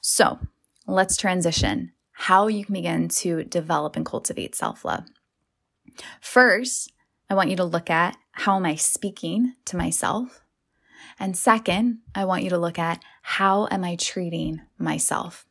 So 0.01 0.39
let's 0.87 1.17
transition 1.17 1.93
how 2.13 2.47
you 2.47 2.65
can 2.65 2.75
begin 2.75 3.09
to 3.09 3.45
develop 3.45 3.97
and 3.97 4.07
cultivate 4.07 4.55
self 4.55 4.85
love. 4.85 5.05
First, 6.21 6.93
I 7.29 7.35
want 7.35 7.51
you 7.51 7.57
to 7.57 7.65
look 7.65 7.91
at 7.91 8.17
how 8.33 8.57
am 8.57 8.67
I 8.67 8.75
speaking 8.75 9.55
to 9.67 9.77
myself? 9.77 10.43
And 11.19 11.37
second, 11.37 11.99
I 12.15 12.25
want 12.25 12.45
you 12.45 12.51
to 12.51 12.59
look 12.59 12.79
at 12.79 13.03
how 13.23 13.69
am 13.71 13.85
I 13.85 13.97
treating 13.97 14.61
myself? 14.79 15.47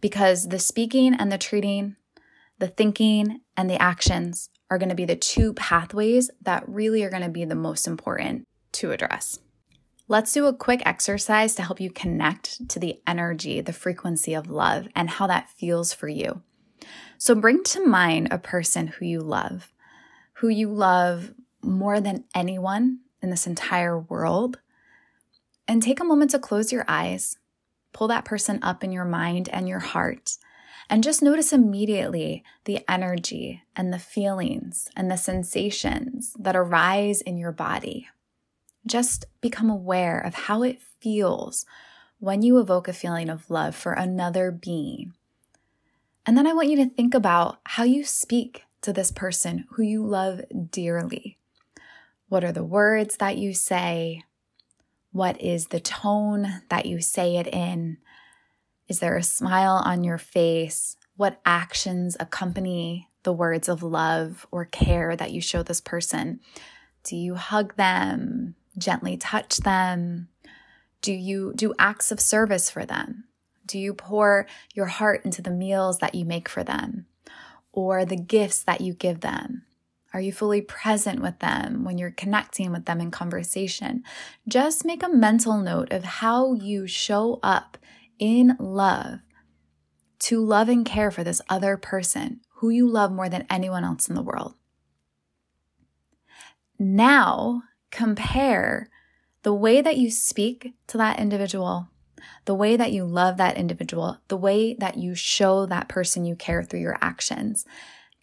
Because 0.00 0.48
the 0.48 0.58
speaking 0.58 1.14
and 1.14 1.30
the 1.30 1.38
treating, 1.38 1.96
the 2.58 2.68
thinking 2.68 3.40
and 3.56 3.68
the 3.68 3.80
actions 3.80 4.48
are 4.70 4.78
going 4.78 4.88
to 4.88 4.94
be 4.94 5.04
the 5.04 5.16
two 5.16 5.52
pathways 5.54 6.30
that 6.42 6.68
really 6.68 7.04
are 7.04 7.10
going 7.10 7.22
to 7.22 7.28
be 7.28 7.44
the 7.44 7.54
most 7.54 7.86
important 7.86 8.44
to 8.72 8.92
address. 8.92 9.38
Let's 10.08 10.32
do 10.32 10.46
a 10.46 10.54
quick 10.54 10.82
exercise 10.86 11.54
to 11.56 11.62
help 11.62 11.80
you 11.80 11.90
connect 11.90 12.68
to 12.68 12.78
the 12.78 13.00
energy, 13.06 13.60
the 13.60 13.72
frequency 13.72 14.34
of 14.34 14.48
love, 14.48 14.88
and 14.94 15.10
how 15.10 15.26
that 15.26 15.50
feels 15.50 15.92
for 15.92 16.08
you. 16.08 16.42
So 17.18 17.34
bring 17.34 17.64
to 17.64 17.84
mind 17.84 18.28
a 18.30 18.38
person 18.38 18.86
who 18.88 19.04
you 19.04 19.20
love, 19.20 19.72
who 20.34 20.48
you 20.48 20.68
love 20.68 21.32
more 21.62 22.00
than 22.00 22.24
anyone 22.34 23.00
in 23.22 23.30
this 23.30 23.46
entire 23.46 23.98
world. 23.98 24.58
And 25.68 25.82
take 25.82 26.00
a 26.00 26.04
moment 26.04 26.30
to 26.30 26.38
close 26.38 26.72
your 26.72 26.84
eyes, 26.86 27.38
pull 27.92 28.08
that 28.08 28.24
person 28.24 28.60
up 28.62 28.84
in 28.84 28.92
your 28.92 29.04
mind 29.04 29.48
and 29.48 29.68
your 29.68 29.80
heart, 29.80 30.36
and 30.88 31.02
just 31.02 31.22
notice 31.22 31.52
immediately 31.52 32.44
the 32.64 32.88
energy 32.88 33.62
and 33.74 33.92
the 33.92 33.98
feelings 33.98 34.88
and 34.96 35.10
the 35.10 35.16
sensations 35.16 36.34
that 36.38 36.54
arise 36.54 37.20
in 37.20 37.36
your 37.36 37.52
body. 37.52 38.08
Just 38.86 39.24
become 39.40 39.68
aware 39.68 40.20
of 40.20 40.34
how 40.34 40.62
it 40.62 40.80
feels 41.00 41.66
when 42.20 42.42
you 42.42 42.58
evoke 42.58 42.86
a 42.86 42.92
feeling 42.92 43.28
of 43.28 43.50
love 43.50 43.74
for 43.74 43.92
another 43.92 44.52
being. 44.52 45.12
And 46.24 46.36
then 46.36 46.46
I 46.46 46.52
want 46.52 46.68
you 46.68 46.76
to 46.76 46.90
think 46.90 47.14
about 47.14 47.58
how 47.64 47.84
you 47.84 48.04
speak 48.04 48.62
to 48.82 48.92
this 48.92 49.10
person 49.10 49.66
who 49.70 49.82
you 49.82 50.04
love 50.04 50.40
dearly. 50.70 51.38
What 52.28 52.42
are 52.42 52.52
the 52.52 52.64
words 52.64 53.18
that 53.18 53.36
you 53.36 53.54
say? 53.54 54.24
What 55.12 55.40
is 55.40 55.68
the 55.68 55.78
tone 55.78 56.62
that 56.68 56.84
you 56.86 57.00
say 57.00 57.36
it 57.36 57.46
in? 57.46 57.98
Is 58.88 58.98
there 58.98 59.16
a 59.16 59.22
smile 59.22 59.80
on 59.84 60.02
your 60.02 60.18
face? 60.18 60.96
What 61.16 61.40
actions 61.46 62.16
accompany 62.18 63.08
the 63.22 63.32
words 63.32 63.68
of 63.68 63.82
love 63.82 64.44
or 64.50 64.64
care 64.64 65.14
that 65.14 65.30
you 65.30 65.40
show 65.40 65.62
this 65.62 65.80
person? 65.80 66.40
Do 67.04 67.16
you 67.16 67.36
hug 67.36 67.76
them, 67.76 68.56
gently 68.76 69.16
touch 69.16 69.58
them? 69.58 70.28
Do 71.02 71.12
you 71.12 71.52
do 71.54 71.74
acts 71.78 72.10
of 72.10 72.20
service 72.20 72.68
for 72.68 72.84
them? 72.84 73.24
Do 73.64 73.78
you 73.78 73.94
pour 73.94 74.46
your 74.74 74.86
heart 74.86 75.24
into 75.24 75.42
the 75.42 75.50
meals 75.50 75.98
that 75.98 76.16
you 76.16 76.24
make 76.24 76.48
for 76.48 76.64
them 76.64 77.06
or 77.72 78.04
the 78.04 78.16
gifts 78.16 78.64
that 78.64 78.80
you 78.80 78.94
give 78.94 79.20
them? 79.20 79.62
Are 80.16 80.20
you 80.20 80.32
fully 80.32 80.62
present 80.62 81.20
with 81.20 81.40
them 81.40 81.84
when 81.84 81.98
you're 81.98 82.10
connecting 82.10 82.72
with 82.72 82.86
them 82.86 83.02
in 83.02 83.10
conversation? 83.10 84.02
Just 84.48 84.82
make 84.82 85.02
a 85.02 85.10
mental 85.10 85.58
note 85.58 85.92
of 85.92 86.04
how 86.04 86.54
you 86.54 86.86
show 86.86 87.38
up 87.42 87.76
in 88.18 88.56
love 88.58 89.18
to 90.20 90.40
love 90.40 90.70
and 90.70 90.86
care 90.86 91.10
for 91.10 91.22
this 91.22 91.42
other 91.50 91.76
person 91.76 92.40
who 92.54 92.70
you 92.70 92.88
love 92.88 93.12
more 93.12 93.28
than 93.28 93.44
anyone 93.50 93.84
else 93.84 94.08
in 94.08 94.14
the 94.14 94.22
world. 94.22 94.54
Now, 96.78 97.64
compare 97.90 98.88
the 99.42 99.52
way 99.52 99.82
that 99.82 99.98
you 99.98 100.10
speak 100.10 100.72
to 100.86 100.96
that 100.96 101.20
individual, 101.20 101.90
the 102.46 102.54
way 102.54 102.74
that 102.74 102.90
you 102.90 103.04
love 103.04 103.36
that 103.36 103.58
individual, 103.58 104.16
the 104.28 104.38
way 104.38 104.72
that 104.78 104.96
you 104.96 105.14
show 105.14 105.66
that 105.66 105.88
person 105.90 106.24
you 106.24 106.36
care 106.36 106.62
through 106.62 106.80
your 106.80 106.96
actions, 107.02 107.66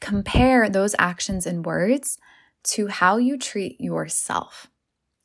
compare 0.04 0.70
those 0.70 0.96
actions 1.00 1.48
and 1.48 1.66
words 1.66 2.18
to 2.62 2.88
how 2.88 3.16
you 3.16 3.38
treat 3.38 3.80
yourself. 3.80 4.68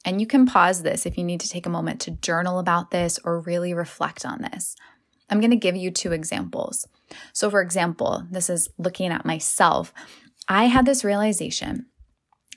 And 0.05 0.21
you 0.21 0.27
can 0.27 0.47
pause 0.47 0.83
this 0.83 1.05
if 1.05 1.19
you 1.19 1.25
need 1.25 1.41
to 1.41 1.49
take 1.49 1.67
a 1.67 1.71
moment 1.71 2.01
to 2.03 2.13
journal 2.13 2.61
about 2.61 2.93
this 2.93 3.19
or 3.25 3.41
really 3.41 3.75
reflect 3.75 4.25
on 4.25 4.41
this. 4.41 4.77
I'm 5.29 5.41
going 5.41 5.51
to 5.51 5.57
give 5.57 5.75
you 5.75 5.91
two 5.91 6.13
examples. 6.13 6.87
So, 7.33 7.51
for 7.51 7.61
example, 7.61 8.25
this 8.31 8.49
is 8.49 8.69
looking 8.79 9.11
at 9.11 9.27
myself. 9.27 9.93
I 10.49 10.67
had 10.67 10.87
this 10.87 11.05
realization 11.05 11.87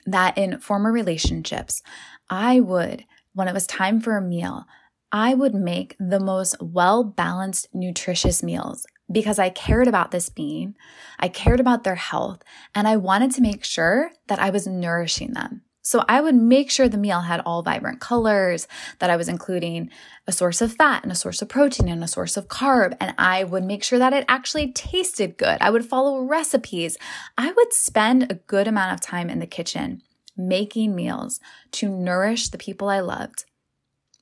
that 0.06 0.38
in 0.38 0.60
former 0.60 0.92
relationships, 0.92 1.82
I 2.30 2.60
would, 2.60 3.04
when 3.34 3.48
it 3.48 3.54
was 3.54 3.66
time 3.66 4.00
for 4.00 4.16
a 4.16 4.22
meal, 4.22 4.64
I 5.10 5.34
would 5.34 5.54
make 5.54 5.96
the 5.98 6.20
most 6.20 6.54
well 6.62 7.02
balanced, 7.02 7.66
nutritious 7.74 8.44
meals 8.44 8.86
because 9.12 9.38
I 9.38 9.50
cared 9.50 9.86
about 9.86 10.10
this 10.10 10.28
being, 10.28 10.74
I 11.18 11.28
cared 11.28 11.60
about 11.60 11.84
their 11.84 11.96
health, 11.96 12.42
and 12.74 12.88
I 12.88 12.96
wanted 12.96 13.30
to 13.32 13.42
make 13.42 13.64
sure 13.64 14.10
that 14.26 14.38
I 14.38 14.50
was 14.50 14.66
nourishing 14.66 15.34
them. 15.34 15.62
So 15.84 16.04
I 16.08 16.20
would 16.20 16.36
make 16.36 16.70
sure 16.70 16.88
the 16.88 16.96
meal 16.96 17.22
had 17.22 17.40
all 17.40 17.62
vibrant 17.62 18.00
colors, 18.00 18.68
that 19.00 19.10
I 19.10 19.16
was 19.16 19.28
including 19.28 19.90
a 20.28 20.32
source 20.32 20.60
of 20.60 20.72
fat 20.72 21.02
and 21.02 21.10
a 21.10 21.16
source 21.16 21.42
of 21.42 21.48
protein 21.48 21.88
and 21.88 22.04
a 22.04 22.08
source 22.08 22.36
of 22.36 22.46
carb. 22.46 22.96
And 23.00 23.14
I 23.18 23.42
would 23.42 23.64
make 23.64 23.82
sure 23.82 23.98
that 23.98 24.12
it 24.12 24.24
actually 24.28 24.72
tasted 24.72 25.36
good. 25.36 25.58
I 25.60 25.70
would 25.70 25.84
follow 25.84 26.20
recipes. 26.20 26.96
I 27.36 27.50
would 27.50 27.72
spend 27.72 28.30
a 28.30 28.36
good 28.36 28.68
amount 28.68 28.94
of 28.94 29.00
time 29.00 29.28
in 29.28 29.40
the 29.40 29.46
kitchen 29.46 30.02
making 30.36 30.94
meals 30.94 31.40
to 31.72 31.88
nourish 31.88 32.48
the 32.48 32.58
people 32.58 32.88
I 32.88 33.00
loved 33.00 33.44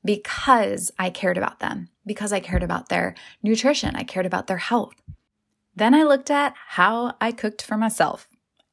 because 0.02 0.90
I 0.99 1.11
cared 1.11 1.37
about 1.37 1.61
them, 1.61 1.89
because 2.07 2.33
I 2.33 2.40
cared 2.40 2.62
about 2.62 2.88
their 2.88 3.14
nutrition, 3.42 3.97
I 3.97 4.02
cared 4.02 4.26
about 4.26 4.47
their 4.47 4.59
health. 4.59 4.95
Then 5.75 5.95
I 5.95 6.02
looked 6.02 6.30
at 6.30 6.54
how 6.69 7.14
I 7.21 7.33
cooked 7.33 7.62
for 7.62 7.76
myself, 7.76 8.28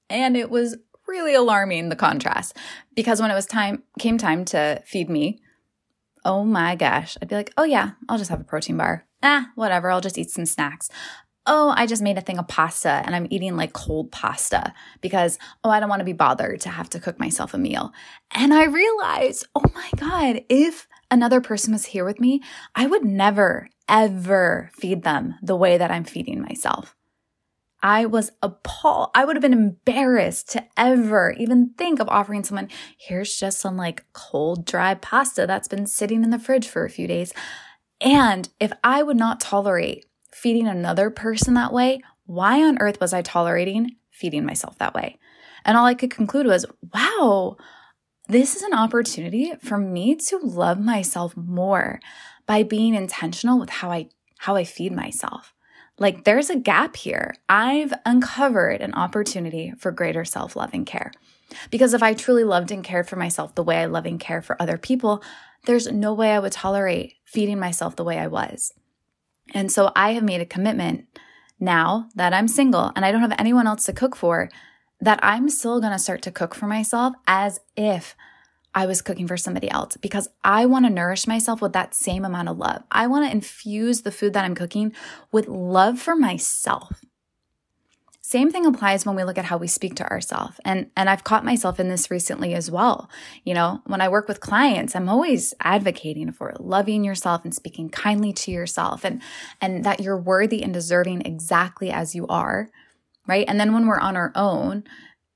and 0.10 0.36
it 0.36 0.50
was 0.50 0.78
really 1.08 1.34
alarming 1.34 1.90
the 1.90 1.96
contrast 1.96 2.58
because 2.96 3.22
when 3.22 3.32
it 3.32 3.36
was 3.36 3.46
time 3.46 3.84
came 4.00 4.18
time 4.18 4.44
to 4.46 4.82
feed 4.86 5.10
me, 5.10 5.40
oh 6.26 6.44
my 6.44 6.76
gosh, 6.76 7.18
I'd 7.22 7.30
be 7.30 7.36
like, 7.36 7.54
"Oh 7.58 7.64
yeah, 7.64 7.92
I'll 8.10 8.18
just 8.18 8.30
have 8.30 8.42
a 8.42 8.46
protein 8.46 8.78
bar. 8.78 9.06
Ah, 9.24 9.52
whatever, 9.56 9.90
I'll 9.90 10.02
just 10.02 10.18
eat 10.18 10.32
some 10.32 10.46
snacks." 10.46 10.90
oh, 11.48 11.74
I 11.76 11.88
just 11.88 12.02
made 12.02 12.18
a 12.18 12.22
thing 12.22 12.38
of 12.38 12.48
pasta 12.48 13.02
and 13.06 13.16
I'm 13.16 13.28
eating 13.32 13.56
like 13.56 13.74
cold 13.74 14.12
pasta 14.12 14.74
because, 15.02 15.40
oh, 15.64 15.70
I 15.70 15.80
don't 15.80 15.90
want 15.90 16.02
to 16.02 16.06
be 16.06 16.14
bothered 16.14 16.60
to 16.62 16.70
have 16.70 16.90
to 16.92 17.00
cook 17.00 17.20
myself 17.20 17.54
a 17.54 17.58
meal. 17.58 17.94
And 18.32 18.54
I 18.54 18.66
realized, 18.66 19.48
oh 19.56 19.64
my 19.74 19.90
God, 19.96 20.44
if 20.50 20.88
another 21.10 21.42
person 21.42 21.74
was 21.74 21.88
here 21.88 22.06
with 22.06 22.20
me, 22.20 22.42
I 22.76 22.88
would 22.88 23.04
never, 23.04 23.70
ever 23.88 24.72
feed 24.74 25.04
them 25.04 25.36
the 25.42 25.56
way 25.56 25.78
that 25.78 25.92
I'm 25.92 26.04
feeding 26.04 26.42
myself. 26.42 26.96
I 27.82 28.06
was 28.06 28.32
appalled. 28.42 29.12
I 29.14 29.24
would 29.24 29.36
have 29.36 29.42
been 29.42 29.54
embarrassed 29.54 30.50
to 30.52 30.66
ever 30.76 31.36
even 31.38 31.74
think 31.78 32.00
of 32.00 32.10
offering 32.10 32.44
someone, 32.44 32.70
here's 32.98 33.36
just 33.36 33.60
some 33.60 33.78
like 33.78 34.04
cold, 34.14 34.66
dry 34.66 34.96
pasta 34.96 35.46
that's 35.46 35.68
been 35.68 35.86
sitting 35.86 36.24
in 36.24 36.32
the 36.32 36.40
fridge 36.40 36.68
for 36.68 36.86
a 36.86 36.90
few 36.90 37.08
days. 37.08 37.34
And 38.02 38.50
if 38.60 38.72
I 38.84 39.04
would 39.04 39.18
not 39.18 39.40
tolerate 39.40 40.06
feeding 40.32 40.68
another 40.68 41.10
person 41.10 41.54
that 41.54 41.74
way, 41.74 42.02
why 42.26 42.64
on 42.64 42.80
earth 42.80 43.00
was 43.00 43.14
I 43.14 43.22
tolerating 43.22 43.96
feeding 44.12 44.46
myself 44.46 44.78
that 44.80 44.94
way? 44.96 45.18
And 45.64 45.78
all 45.78 45.86
I 45.86 45.94
could 45.94 46.12
conclude 46.12 46.48
was, 46.48 46.66
wow, 46.94 47.58
this 48.28 48.56
is 48.56 48.64
an 48.64 48.74
opportunity 48.74 49.54
for 49.62 49.78
me 49.78 50.16
to 50.16 50.38
love 50.38 50.80
myself 50.80 51.36
more 51.38 52.00
by 52.46 52.64
being 52.64 52.96
intentional 52.96 53.60
with 53.60 53.70
how 53.70 53.92
I 53.92 54.10
how 54.40 54.56
I 54.56 54.64
feed 54.64 54.92
myself. 54.92 55.54
Like 55.98 56.24
there's 56.24 56.50
a 56.50 56.56
gap 56.56 56.96
here. 56.96 57.36
I've 57.50 57.94
uncovered 58.06 58.82
an 58.82 58.94
opportunity 58.94 59.74
for 59.80 59.92
greater 59.92 60.24
self-love 60.26 60.70
and 60.74 60.86
care. 60.86 61.12
Because 61.72 61.94
if 61.94 62.04
I 62.04 62.14
truly 62.14 62.44
loved 62.44 62.72
and 62.72 62.84
cared 62.84 63.08
for 63.08 63.16
myself 63.16 63.56
the 63.56 63.64
way 63.64 63.78
I 63.78 63.86
love 63.86 64.06
and 64.06 64.20
care 64.20 64.42
for 64.42 64.62
other 64.62 64.78
people, 64.78 65.24
there's 65.66 65.92
no 65.92 66.14
way 66.14 66.34
I 66.34 66.40
would 66.40 66.52
tolerate 66.52 67.16
feeding 67.26 67.58
myself 67.58 67.96
the 67.96 68.04
way 68.04 68.20
I 68.20 68.28
was. 68.28 68.74
And 69.54 69.72
so 69.72 69.92
I 69.96 70.12
have 70.14 70.24
made 70.24 70.42
a 70.42 70.46
commitment 70.46 71.06
now 71.60 72.10
that 72.16 72.34
I'm 72.34 72.48
single 72.48 72.92
and 72.96 73.04
I 73.04 73.12
don't 73.12 73.22
have 73.22 73.36
anyone 73.40 73.66
else 73.66 73.86
to 73.86 73.94
cook 73.94 74.16
for 74.16 74.50
that 75.00 75.20
I'm 75.22 75.50
still 75.50 75.82
to 75.82 76.00
start 76.00 76.22
to 76.24 76.32
cook 76.32 76.56
for 76.56 76.68
myself 76.68 77.14
as 77.28 77.60
if 77.76 78.16
I 78.74 78.86
was 78.86 79.02
cooking 79.02 79.28
for 79.28 79.38
somebody 79.38 79.70
else 79.72 79.98
because 79.98 80.28
I 80.44 80.66
want 80.66 80.86
to 80.86 80.92
nourish 80.92 81.28
myself 81.28 81.62
with 81.62 81.74
that 81.74 81.96
same 81.96 82.24
amount 82.24 82.50
of 82.50 82.58
love. 82.58 82.84
I 82.92 83.08
want 83.08 83.26
to 83.26 83.32
infuse 83.32 84.02
the 84.02 84.12
food 84.12 84.34
that 84.34 84.46
I'm 84.46 84.56
cooking 84.56 84.94
with 85.32 85.48
love 85.48 86.00
for 86.00 86.16
myself. 86.16 87.04
Same 88.22 88.52
thing 88.52 88.66
applies 88.66 89.06
when 89.06 89.16
we 89.16 89.24
look 89.24 89.38
at 89.38 89.46
how 89.46 89.58
we 89.58 89.68
speak 89.68 89.96
to 89.96 90.12
ourselves. 90.12 90.60
And 90.66 90.92
and 90.98 91.10
I've 91.10 91.24
caught 91.24 91.46
myself 91.46 91.80
in 91.80 91.88
this 91.88 92.12
recently 92.12 92.54
as 92.54 92.70
well. 92.70 93.10
You 93.46 93.54
know, 93.54 93.82
when 93.86 94.02
I 94.02 94.10
work 94.10 94.28
with 94.28 94.42
clients, 94.42 94.98
I'm 94.98 95.08
always 95.08 95.54
advocating 95.62 96.34
for 96.34 96.54
loving 96.60 97.06
yourself 97.06 97.46
and 97.46 97.56
speaking 97.56 97.90
kindly 97.90 98.34
to 98.34 98.52
yourself 98.52 99.06
and 99.06 99.22
and 99.62 99.86
that 99.86 100.02
you're 100.02 100.18
worthy 100.20 100.62
and 100.62 100.74
deserving 100.74 101.22
exactly 101.22 101.90
as 101.90 102.16
you 102.16 102.28
are 102.28 102.70
right? 103.28 103.46
And 103.48 103.60
then 103.60 103.74
when 103.74 103.88
we're 103.88 104.00
on 104.00 104.16
our 104.16 104.32
own, 104.36 104.84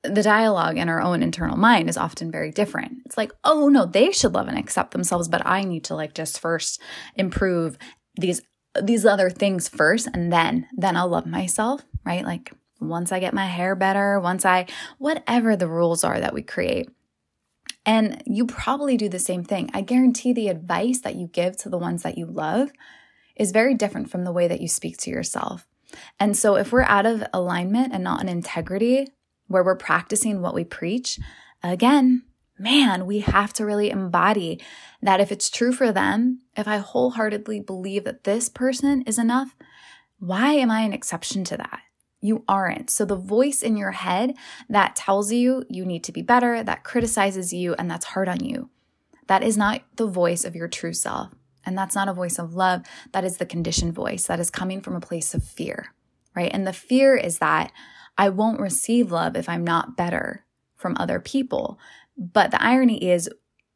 the 0.04 0.24
dialogue 0.24 0.78
in 0.78 0.90
our 0.90 1.02
own 1.02 1.22
internal 1.22 1.58
mind 1.58 1.90
is 1.90 1.98
often 1.98 2.32
very 2.32 2.52
different. 2.52 3.00
It's 3.06 3.18
like, 3.18 3.32
oh 3.44 3.70
no, 3.70 3.86
they 3.86 4.12
should 4.12 4.34
love 4.34 4.48
and 4.48 4.58
accept 4.58 4.92
themselves, 4.92 5.28
but 5.28 5.46
I 5.46 5.64
need 5.64 5.84
to 5.86 5.96
like 5.96 6.14
just 6.14 6.40
first 6.40 6.82
improve 7.16 7.78
these 8.16 8.42
these 8.82 9.06
other 9.06 9.30
things 9.30 9.68
first 9.68 10.08
and 10.14 10.32
then 10.32 10.66
then 10.76 10.96
I'll 10.96 11.10
love 11.10 11.26
myself, 11.26 11.84
right? 12.06 12.26
Like 12.26 12.54
once 12.80 13.12
I 13.12 13.20
get 13.20 13.34
my 13.34 13.46
hair 13.46 13.76
better, 13.76 14.20
once 14.20 14.46
I 14.46 14.66
whatever 14.98 15.56
the 15.56 15.68
rules 15.68 16.04
are 16.04 16.20
that 16.20 16.34
we 16.34 16.42
create. 16.42 16.90
And 17.86 18.22
you 18.26 18.46
probably 18.46 18.98
do 18.98 19.10
the 19.10 19.20
same 19.20 19.44
thing. 19.44 19.70
I 19.74 19.82
guarantee 19.82 20.34
the 20.34 20.50
advice 20.50 21.02
that 21.02 21.16
you 21.16 21.28
give 21.28 21.58
to 21.58 21.70
the 21.70 21.80
ones 21.80 22.04
that 22.04 22.18
you 22.18 22.26
love 22.26 22.72
is 23.36 23.52
very 23.52 23.74
different 23.76 24.10
from 24.10 24.24
the 24.24 24.32
way 24.32 24.48
that 24.48 24.62
you 24.62 24.68
speak 24.68 24.98
to 24.98 25.10
yourself. 25.10 25.68
And 26.20 26.36
so, 26.36 26.56
if 26.56 26.72
we're 26.72 26.84
out 26.84 27.06
of 27.06 27.24
alignment 27.34 27.94
and 27.94 28.04
not 28.04 28.22
in 28.22 28.30
integrity, 28.30 29.08
where 29.48 29.64
we're 29.64 29.76
practicing 29.76 30.42
what 30.42 30.54
we 30.54 30.64
preach, 30.64 31.20
again, 31.64 32.24
man, 32.58 33.06
we 33.06 33.20
have 33.20 33.54
to 33.54 33.66
really 33.66 33.90
embody 33.90 34.62
that 35.02 35.20
if 35.20 35.32
it's 35.32 35.50
true 35.50 35.74
for 35.74 35.92
them, 35.92 36.40
if 36.56 36.68
I 36.68 36.78
wholeheartedly 36.78 37.62
believe 37.62 38.04
that 38.04 38.24
this 38.24 38.50
person 38.50 39.02
is 39.04 39.18
enough, 39.18 39.56
why 40.20 40.54
am 40.54 40.70
I 40.70 40.82
an 40.82 40.94
exception 40.94 41.44
to 41.46 41.58
that? 41.58 41.82
You 42.22 42.44
aren't. 42.48 42.92
So 42.92 43.04
the 43.04 43.16
voice 43.16 43.64
in 43.64 43.76
your 43.76 43.92
head 43.92 44.36
that 44.70 44.96
tells 44.96 45.32
you 45.32 45.66
you 45.70 45.86
need 45.86 46.04
to 46.04 46.12
be 46.12 46.22
better, 46.22 46.64
that 46.64 46.84
criticizes 46.84 47.52
you, 47.52 47.74
and 47.74 47.90
that's 47.90 48.06
hard 48.06 48.30
on 48.30 48.44
you, 48.44 48.70
that 49.26 49.44
is 49.44 49.58
not 49.58 49.82
the 49.96 50.08
voice 50.08 50.46
of 50.46 50.56
your 50.56 50.68
true 50.68 50.94
self. 50.94 51.32
And 51.66 51.78
that's 51.78 51.96
not 51.96 52.08
a 52.08 52.14
voice 52.14 52.40
of 52.40 52.56
love. 52.56 52.84
That 53.12 53.24
is 53.24 53.38
the 53.38 53.46
conditioned 53.46 53.94
voice 53.94 54.26
that 54.28 54.40
is 54.40 54.50
coming 54.50 54.82
from 54.82 54.96
a 54.96 55.02
place 55.02 55.34
of 55.34 55.44
fear, 55.44 55.94
right? 56.36 56.52
And 56.54 56.66
the 56.66 56.74
fear 56.74 57.16
is 57.16 57.40
that 57.40 57.72
I 58.18 58.30
won't 58.30 58.60
receive 58.60 59.12
love 59.12 59.36
if 59.36 59.48
I'm 59.48 59.64
not 59.64 59.98
better 59.98 60.46
from 60.76 60.98
other 61.00 61.20
people. 61.20 61.80
But 62.18 62.52
the 62.52 62.64
irony 62.64 63.10
is, 63.10 63.30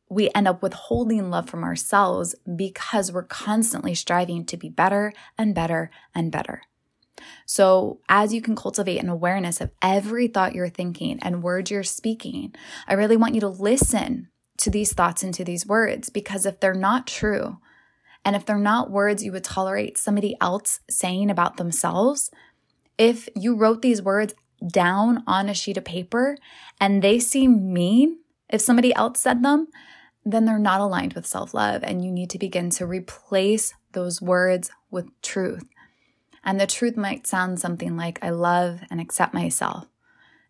we 0.09 0.29
end 0.35 0.47
up 0.47 0.61
withholding 0.61 1.29
love 1.29 1.49
from 1.49 1.63
ourselves 1.63 2.35
because 2.55 3.11
we're 3.11 3.23
constantly 3.23 3.95
striving 3.95 4.45
to 4.45 4.57
be 4.57 4.69
better 4.69 5.13
and 5.37 5.55
better 5.55 5.89
and 6.13 6.31
better. 6.31 6.61
So, 7.45 8.01
as 8.09 8.33
you 8.33 8.41
can 8.41 8.55
cultivate 8.55 8.99
an 8.99 9.09
awareness 9.09 9.61
of 9.61 9.71
every 9.81 10.27
thought 10.27 10.53
you're 10.53 10.69
thinking 10.69 11.19
and 11.21 11.41
words 11.41 11.71
you're 11.71 11.83
speaking, 11.83 12.53
I 12.87 12.93
really 12.93 13.17
want 13.17 13.35
you 13.35 13.41
to 13.41 13.47
listen 13.47 14.29
to 14.57 14.69
these 14.69 14.93
thoughts 14.93 15.23
and 15.23 15.33
to 15.33 15.43
these 15.43 15.65
words 15.65 16.09
because 16.09 16.45
if 16.45 16.59
they're 16.59 16.73
not 16.73 17.07
true, 17.07 17.57
and 18.25 18.35
if 18.35 18.45
they're 18.45 18.57
not 18.57 18.89
words 18.89 19.23
you 19.23 19.31
would 19.31 19.43
tolerate 19.43 19.97
somebody 19.97 20.35
else 20.41 20.79
saying 20.89 21.29
about 21.29 21.57
themselves, 21.57 22.31
if 22.97 23.29
you 23.35 23.55
wrote 23.55 23.83
these 23.83 24.01
words 24.01 24.33
down 24.65 25.23
on 25.27 25.47
a 25.47 25.53
sheet 25.53 25.77
of 25.77 25.85
paper 25.85 26.37
and 26.81 27.01
they 27.01 27.19
seem 27.19 27.71
mean, 27.71 28.19
if 28.49 28.61
somebody 28.61 28.93
else 28.95 29.19
said 29.19 29.43
them, 29.43 29.67
then 30.25 30.45
they're 30.45 30.57
not 30.57 30.81
aligned 30.81 31.13
with 31.13 31.25
self 31.25 31.53
love. 31.53 31.83
And 31.83 32.03
you 32.03 32.11
need 32.11 32.31
to 32.31 32.39
begin 32.39 32.71
to 32.71 32.85
replace 32.85 33.73
those 33.91 34.21
words 34.21 34.71
with 34.89 35.09
truth. 35.21 35.63
And 36.43 36.59
the 36.59 36.67
truth 36.67 36.97
might 36.97 37.27
sound 37.27 37.59
something 37.59 37.95
like, 37.95 38.23
I 38.23 38.29
love 38.31 38.81
and 38.89 38.99
accept 38.99 39.33
myself. 39.33 39.87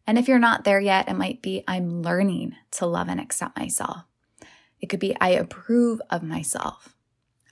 And 0.07 0.17
if 0.17 0.27
you're 0.27 0.39
not 0.39 0.63
there 0.63 0.79
yet, 0.79 1.09
it 1.09 1.15
might 1.15 1.41
be, 1.41 1.63
I'm 1.67 2.01
learning 2.01 2.55
to 2.71 2.85
love 2.85 3.09
and 3.09 3.19
accept 3.19 3.57
myself. 3.57 4.03
It 4.79 4.87
could 4.87 4.99
be, 4.99 5.15
I 5.19 5.29
approve 5.29 6.01
of 6.09 6.21
myself. 6.21 6.94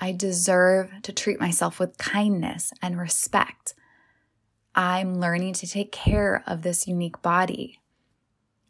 I 0.03 0.11
deserve 0.11 0.91
to 1.03 1.13
treat 1.13 1.39
myself 1.39 1.79
with 1.79 1.97
kindness 1.97 2.73
and 2.81 2.99
respect. 2.99 3.73
I'm 4.75 5.15
learning 5.15 5.53
to 5.53 5.67
take 5.67 5.93
care 5.93 6.43
of 6.45 6.61
this 6.61 6.89
unique 6.89 7.21
body. 7.21 7.79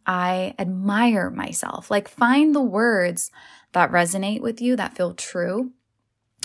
I 0.05 0.53
admire 0.59 1.31
myself. 1.31 1.89
Like, 1.89 2.07
find 2.07 2.53
the 2.53 2.61
words 2.61 3.31
that 3.71 3.89
resonate 3.89 4.41
with 4.41 4.61
you, 4.61 4.75
that 4.75 4.95
feel 4.95 5.15
true, 5.15 5.71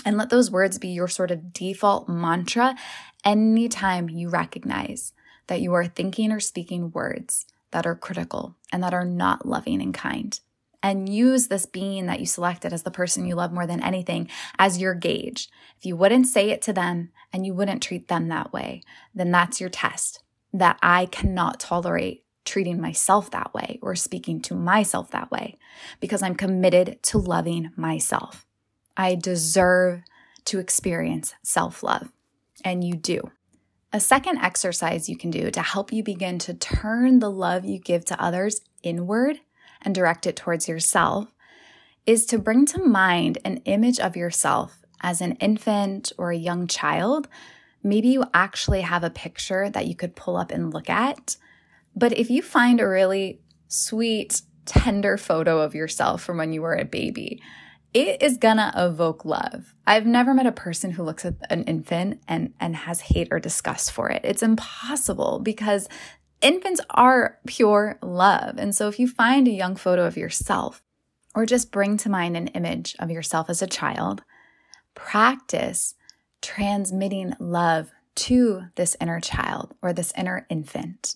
and 0.03 0.17
let 0.17 0.31
those 0.31 0.49
words 0.49 0.79
be 0.79 0.87
your 0.87 1.07
sort 1.07 1.29
of 1.29 1.53
default 1.53 2.09
mantra 2.09 2.75
anytime 3.23 4.09
you 4.09 4.27
recognize 4.29 5.13
that 5.45 5.61
you 5.61 5.71
are 5.75 5.85
thinking 5.85 6.31
or 6.31 6.39
speaking 6.39 6.89
words 6.89 7.45
that 7.69 7.85
are 7.85 7.93
critical 7.93 8.55
and 8.73 8.81
that 8.81 8.95
are 8.95 9.05
not 9.05 9.45
loving 9.45 9.83
and 9.83 9.93
kind. 9.93 10.39
And 10.81 11.09
use 11.09 11.47
this 11.47 11.65
being 11.65 12.05
that 12.05 12.21
you 12.21 12.25
selected 12.25 12.71
as 12.71 12.83
the 12.83 12.91
person 12.91 13.25
you 13.25 13.35
love 13.35 13.51
more 13.51 13.67
than 13.67 13.83
anything 13.83 14.29
as 14.57 14.79
your 14.79 14.93
gauge. 14.93 15.49
If 15.77 15.85
you 15.85 15.97
wouldn't 15.97 16.27
say 16.27 16.51
it 16.51 16.61
to 16.63 16.73
them 16.73 17.09
and 17.33 17.45
you 17.45 17.53
wouldn't 17.53 17.83
treat 17.83 18.07
them 18.07 18.29
that 18.29 18.53
way, 18.53 18.83
then 19.13 19.29
that's 19.29 19.59
your 19.59 19.69
test 19.69 20.23
that 20.53 20.79
I 20.81 21.07
cannot 21.07 21.59
tolerate 21.59 22.23
treating 22.45 22.81
myself 22.81 23.29
that 23.31 23.53
way 23.53 23.77
or 23.81 23.95
speaking 23.95 24.41
to 24.41 24.55
myself 24.55 25.11
that 25.11 25.29
way 25.29 25.57
because 25.99 26.23
I'm 26.23 26.33
committed 26.33 26.97
to 27.03 27.19
loving 27.19 27.71
myself. 27.75 28.45
I 28.97 29.15
deserve 29.15 30.01
to 30.45 30.59
experience 30.59 31.35
self 31.43 31.83
love, 31.83 32.11
and 32.63 32.83
you 32.83 32.95
do. 32.95 33.31
A 33.93 33.99
second 33.99 34.39
exercise 34.39 35.09
you 35.09 35.17
can 35.17 35.31
do 35.31 35.51
to 35.51 35.61
help 35.61 35.93
you 35.93 36.03
begin 36.03 36.39
to 36.39 36.53
turn 36.53 37.19
the 37.19 37.31
love 37.31 37.65
you 37.65 37.79
give 37.79 38.05
to 38.05 38.21
others 38.21 38.61
inward 38.83 39.39
and 39.81 39.95
direct 39.95 40.27
it 40.27 40.35
towards 40.35 40.67
yourself 40.67 41.33
is 42.05 42.25
to 42.27 42.39
bring 42.39 42.65
to 42.65 42.83
mind 42.83 43.37
an 43.45 43.57
image 43.65 43.99
of 43.99 44.15
yourself 44.15 44.83
as 45.01 45.21
an 45.21 45.33
infant 45.33 46.11
or 46.17 46.31
a 46.31 46.37
young 46.37 46.67
child. 46.67 47.27
Maybe 47.83 48.09
you 48.09 48.23
actually 48.33 48.81
have 48.81 49.03
a 49.03 49.09
picture 49.09 49.69
that 49.69 49.87
you 49.87 49.95
could 49.95 50.15
pull 50.15 50.35
up 50.35 50.51
and 50.51 50.73
look 50.73 50.89
at. 50.89 51.37
But 51.95 52.17
if 52.17 52.29
you 52.29 52.41
find 52.41 52.79
a 52.79 52.87
really 52.87 53.41
sweet, 53.67 54.41
tender 54.65 55.17
photo 55.17 55.59
of 55.59 55.73
yourself 55.73 56.21
from 56.21 56.37
when 56.37 56.53
you 56.53 56.61
were 56.61 56.75
a 56.75 56.85
baby, 56.85 57.41
it 57.93 58.21
is 58.21 58.37
gonna 58.37 58.71
evoke 58.75 59.25
love. 59.25 59.73
I've 59.87 60.05
never 60.05 60.33
met 60.33 60.45
a 60.45 60.51
person 60.51 60.91
who 60.91 61.03
looks 61.03 61.25
at 61.25 61.35
an 61.49 61.63
infant 61.63 62.21
and, 62.27 62.53
and 62.59 62.75
has 62.75 63.01
hate 63.01 63.29
or 63.31 63.39
disgust 63.39 63.91
for 63.91 64.09
it. 64.09 64.21
It's 64.23 64.43
impossible 64.43 65.39
because 65.43 65.87
infants 66.41 66.81
are 66.89 67.39
pure 67.45 67.97
love. 68.01 68.57
And 68.57 68.75
so 68.75 68.87
if 68.87 68.99
you 68.99 69.07
find 69.07 69.47
a 69.47 69.51
young 69.51 69.75
photo 69.75 70.05
of 70.05 70.17
yourself, 70.17 70.81
or 71.35 71.45
just 71.45 71.71
bring 71.71 71.97
to 71.97 72.09
mind 72.09 72.35
an 72.35 72.47
image 72.47 72.95
of 72.99 73.11
yourself 73.11 73.49
as 73.49 73.61
a 73.61 73.67
child, 73.67 74.23
practice 74.95 75.95
transmitting 76.41 77.33
love 77.39 77.91
to 78.15 78.63
this 78.75 78.97
inner 78.99 79.19
child 79.19 79.73
or 79.81 79.93
this 79.93 80.11
inner 80.17 80.45
infant. 80.49 81.15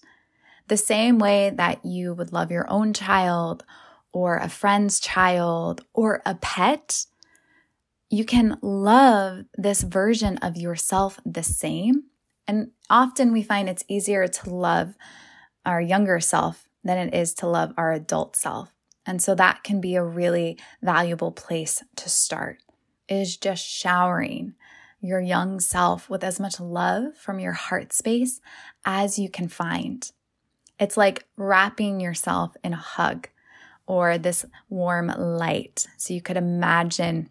The 0.67 0.77
same 0.77 1.19
way 1.19 1.51
that 1.55 1.83
you 1.83 2.13
would 2.13 2.31
love 2.31 2.51
your 2.51 2.69
own 2.69 2.93
child 2.93 3.65
or 4.13 4.37
a 4.37 4.47
friend's 4.47 4.99
child 4.99 5.83
or 5.93 6.21
a 6.25 6.35
pet, 6.35 7.05
you 8.09 8.23
can 8.23 8.57
love 8.61 9.45
this 9.57 9.81
version 9.81 10.37
of 10.37 10.55
yourself 10.55 11.19
the 11.25 11.43
same. 11.43 12.03
And 12.47 12.71
often 12.89 13.31
we 13.31 13.43
find 13.43 13.69
it's 13.69 13.85
easier 13.87 14.27
to 14.27 14.49
love 14.49 14.95
our 15.65 15.81
younger 15.81 16.19
self 16.19 16.65
than 16.83 16.97
it 16.97 17.13
is 17.13 17.33
to 17.35 17.47
love 17.47 17.73
our 17.77 17.91
adult 17.93 18.35
self. 18.35 18.69
And 19.05 19.21
so 19.21 19.35
that 19.35 19.63
can 19.63 19.81
be 19.81 19.95
a 19.95 20.03
really 20.03 20.57
valuable 20.81 21.31
place 21.31 21.83
to 21.97 22.09
start 22.09 22.59
is 23.09 23.37
just 23.37 23.65
showering 23.65 24.53
your 25.01 25.19
young 25.19 25.59
self 25.59 26.09
with 26.09 26.23
as 26.23 26.39
much 26.39 26.59
love 26.59 27.15
from 27.17 27.39
your 27.39 27.51
heart 27.51 27.91
space 27.91 28.39
as 28.85 29.19
you 29.19 29.29
can 29.29 29.49
find. 29.49 30.11
It's 30.79 30.95
like 30.95 31.25
wrapping 31.35 31.99
yourself 31.99 32.55
in 32.63 32.73
a 32.73 32.77
hug 32.77 33.27
or 33.85 34.17
this 34.17 34.45
warm 34.69 35.07
light. 35.07 35.85
So 35.97 36.13
you 36.13 36.21
could 36.21 36.37
imagine 36.37 37.29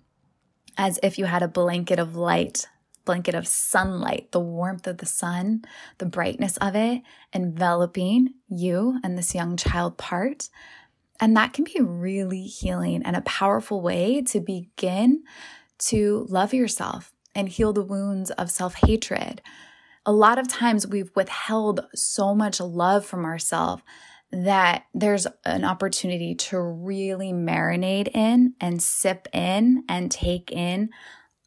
as 0.77 0.98
if 1.03 1.18
you 1.18 1.25
had 1.25 1.42
a 1.42 1.48
blanket 1.48 1.98
of 1.98 2.14
light, 2.14 2.66
blanket 3.04 3.34
of 3.34 3.46
sunlight, 3.46 4.32
the 4.32 4.40
warmth 4.40 4.86
of 4.86 4.98
the 4.98 5.06
sun, 5.06 5.62
the 5.98 6.06
brightness 6.06 6.56
of 6.58 6.74
it 6.74 7.02
enveloping 7.32 8.34
you 8.48 8.98
and 9.02 9.16
this 9.16 9.34
young 9.34 9.56
child 9.56 9.96
part. 9.98 10.48
And 11.20 11.36
that 11.36 11.52
can 11.52 11.64
be 11.64 11.80
really 11.80 12.42
healing 12.42 13.02
and 13.04 13.16
a 13.16 13.22
powerful 13.22 13.80
way 13.80 14.22
to 14.22 14.40
begin 14.40 15.22
to 15.78 16.26
love 16.28 16.54
yourself 16.54 17.12
and 17.34 17.48
heal 17.48 17.72
the 17.72 17.84
wounds 17.84 18.30
of 18.32 18.50
self 18.50 18.74
hatred. 18.74 19.40
A 20.04 20.12
lot 20.12 20.38
of 20.38 20.48
times 20.48 20.86
we've 20.86 21.10
withheld 21.14 21.86
so 21.94 22.34
much 22.34 22.60
love 22.60 23.06
from 23.06 23.24
ourselves 23.24 23.82
that 24.32 24.86
there's 24.94 25.26
an 25.44 25.64
opportunity 25.64 26.34
to 26.34 26.58
really 26.58 27.32
marinate 27.32 28.08
in 28.14 28.54
and 28.60 28.82
sip 28.82 29.28
in 29.32 29.84
and 29.88 30.10
take 30.10 30.50
in 30.50 30.88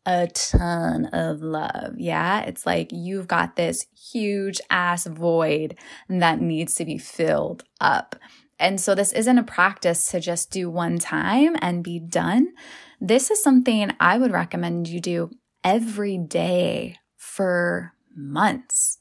a 0.06 0.28
ton 0.28 1.06
of 1.08 1.42
love. 1.42 1.96
Yeah. 1.98 2.42
It's 2.42 2.66
like 2.66 2.90
you've 2.92 3.28
got 3.28 3.56
this 3.56 3.88
huge 4.12 4.62
ass 4.70 5.06
void 5.06 5.78
that 6.10 6.40
needs 6.40 6.76
to 6.76 6.86
be 6.86 6.98
filled 6.98 7.64
up. 7.82 8.16
And 8.60 8.80
so 8.80 8.96
this 8.96 9.12
isn't 9.12 9.38
a 9.38 9.44
practice 9.44 10.10
to 10.12 10.20
just 10.20 10.52
do 10.52 10.70
one 10.70 10.98
time 11.00 11.56
and 11.62 11.84
be 11.84 12.00
done. 12.00 12.54
This 13.02 13.30
is 13.30 13.44
something 13.44 13.92
I 14.00 14.18
would 14.18 14.32
recommend 14.32 14.88
you 14.88 15.02
do 15.02 15.32
every 15.64 16.18
day 16.18 16.98
for 17.18 17.94
months. 18.16 18.98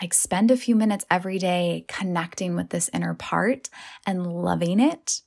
Like 0.00 0.12
spend 0.12 0.50
a 0.50 0.56
few 0.56 0.74
minutes 0.74 1.06
every 1.10 1.38
day 1.38 1.84
connecting 1.88 2.56
with 2.56 2.70
this 2.70 2.90
inner 2.92 3.14
part 3.14 3.68
and 4.06 4.26
loving 4.26 4.80
it. 4.80 5.22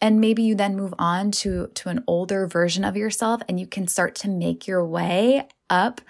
And 0.00 0.20
maybe 0.20 0.42
you 0.42 0.54
then 0.54 0.76
move 0.76 0.94
on 0.98 1.30
to, 1.32 1.68
to 1.68 1.88
an 1.88 2.04
older 2.06 2.46
version 2.46 2.84
of 2.84 2.96
yourself 2.96 3.40
and 3.48 3.58
you 3.58 3.66
can 3.66 3.86
start 3.86 4.14
to 4.16 4.28
make 4.28 4.66
your 4.66 4.84
way 4.86 5.48
up 5.70 6.00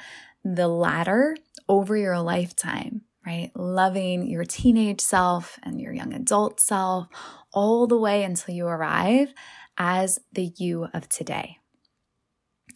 the 0.45 0.69
ladder 0.69 1.37
over 1.69 1.97
your 1.97 2.19
lifetime, 2.21 3.03
right? 3.27 3.51
Loving 3.55 4.27
your 4.27 4.45
teenage 4.45 5.01
self 5.01 5.59
and 5.63 5.81
your 5.81 5.93
young 5.93 6.13
adult 6.13 6.61
self 6.61 7.07
all 7.53 7.87
the 7.87 7.97
way 7.97 8.25
until 8.25 8.55
you 8.55 8.67
arrive 8.67 9.33
as 9.79 10.19
the 10.33 10.53
you 10.57 10.89
of 10.93 11.09
today. 11.09 11.59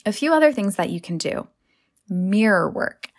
A 0.07 0.12
few 0.12 0.33
other 0.33 0.53
things 0.53 0.77
that 0.77 0.90
you 0.90 1.01
can 1.01 1.18
do 1.18 1.49
mirror 2.09 2.71
work. 2.71 3.11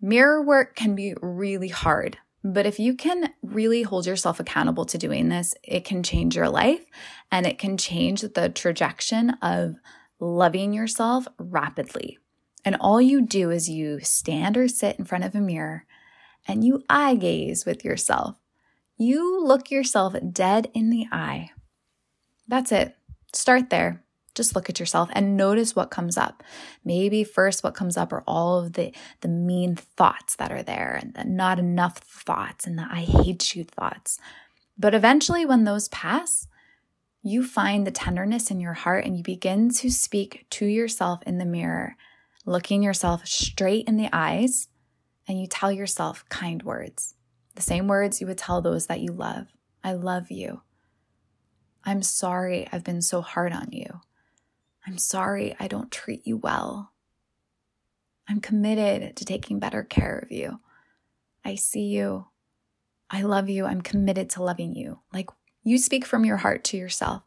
Mirror 0.00 0.42
work 0.42 0.74
can 0.74 0.94
be 0.94 1.14
really 1.20 1.68
hard, 1.68 2.18
but 2.44 2.66
if 2.66 2.78
you 2.78 2.94
can 2.94 3.32
really 3.42 3.82
hold 3.82 4.06
yourself 4.06 4.40
accountable 4.40 4.84
to 4.86 4.98
doing 4.98 5.28
this, 5.28 5.54
it 5.62 5.84
can 5.84 6.02
change 6.02 6.34
your 6.34 6.48
life 6.48 6.84
and 7.30 7.46
it 7.46 7.58
can 7.58 7.76
change 7.76 8.22
the 8.22 8.48
trajectory 8.48 9.30
of 9.40 9.76
loving 10.18 10.72
yourself 10.72 11.26
rapidly. 11.38 12.18
And 12.64 12.76
all 12.76 13.00
you 13.00 13.22
do 13.22 13.50
is 13.50 13.68
you 13.68 14.00
stand 14.00 14.56
or 14.56 14.68
sit 14.68 14.98
in 14.98 15.04
front 15.04 15.24
of 15.24 15.34
a 15.34 15.40
mirror 15.40 15.84
and 16.46 16.64
you 16.64 16.82
eye 16.88 17.14
gaze 17.14 17.64
with 17.64 17.84
yourself. 17.84 18.36
You 18.96 19.44
look 19.44 19.70
yourself 19.70 20.14
dead 20.32 20.70
in 20.74 20.90
the 20.90 21.06
eye. 21.10 21.50
That's 22.46 22.72
it. 22.72 22.96
Start 23.32 23.70
there 23.70 24.02
just 24.34 24.54
look 24.54 24.68
at 24.70 24.80
yourself 24.80 25.10
and 25.12 25.36
notice 25.36 25.76
what 25.76 25.90
comes 25.90 26.16
up. 26.16 26.42
Maybe 26.84 27.24
first 27.24 27.62
what 27.62 27.74
comes 27.74 27.96
up 27.96 28.12
are 28.12 28.24
all 28.26 28.58
of 28.58 28.74
the 28.74 28.92
the 29.20 29.28
mean 29.28 29.76
thoughts 29.76 30.36
that 30.36 30.52
are 30.52 30.62
there 30.62 30.98
and 31.00 31.14
the 31.14 31.24
not 31.24 31.58
enough 31.58 31.98
thoughts 31.98 32.66
and 32.66 32.78
the 32.78 32.86
I 32.90 33.00
hate 33.00 33.54
you 33.54 33.64
thoughts. 33.64 34.18
But 34.78 34.94
eventually 34.94 35.44
when 35.44 35.64
those 35.64 35.88
pass, 35.88 36.46
you 37.22 37.44
find 37.44 37.86
the 37.86 37.92
tenderness 37.92 38.50
in 38.50 38.60
your 38.60 38.72
heart 38.72 39.04
and 39.04 39.16
you 39.16 39.22
begin 39.22 39.70
to 39.70 39.90
speak 39.90 40.46
to 40.50 40.66
yourself 40.66 41.22
in 41.24 41.38
the 41.38 41.44
mirror, 41.44 41.96
looking 42.44 42.82
yourself 42.82 43.26
straight 43.26 43.86
in 43.86 43.96
the 43.96 44.08
eyes, 44.12 44.68
and 45.28 45.40
you 45.40 45.46
tell 45.46 45.70
yourself 45.70 46.24
kind 46.28 46.62
words, 46.64 47.14
the 47.54 47.62
same 47.62 47.86
words 47.86 48.20
you 48.20 48.26
would 48.26 48.38
tell 48.38 48.60
those 48.60 48.86
that 48.86 49.00
you 49.00 49.12
love. 49.12 49.46
I 49.84 49.92
love 49.92 50.30
you. 50.30 50.62
I'm 51.84 52.02
sorry 52.02 52.68
I've 52.72 52.84
been 52.84 53.02
so 53.02 53.20
hard 53.20 53.52
on 53.52 53.68
you. 53.70 54.00
I'm 54.86 54.98
sorry 54.98 55.54
I 55.58 55.68
don't 55.68 55.90
treat 55.90 56.26
you 56.26 56.36
well. 56.36 56.92
I'm 58.28 58.40
committed 58.40 59.16
to 59.16 59.24
taking 59.24 59.58
better 59.58 59.82
care 59.82 60.18
of 60.18 60.30
you. 60.30 60.60
I 61.44 61.56
see 61.56 61.86
you. 61.86 62.26
I 63.10 63.22
love 63.22 63.48
you. 63.48 63.66
I'm 63.66 63.82
committed 63.82 64.30
to 64.30 64.42
loving 64.42 64.74
you. 64.74 65.00
Like 65.12 65.28
you 65.62 65.78
speak 65.78 66.04
from 66.04 66.24
your 66.24 66.38
heart 66.38 66.64
to 66.64 66.76
yourself. 66.76 67.22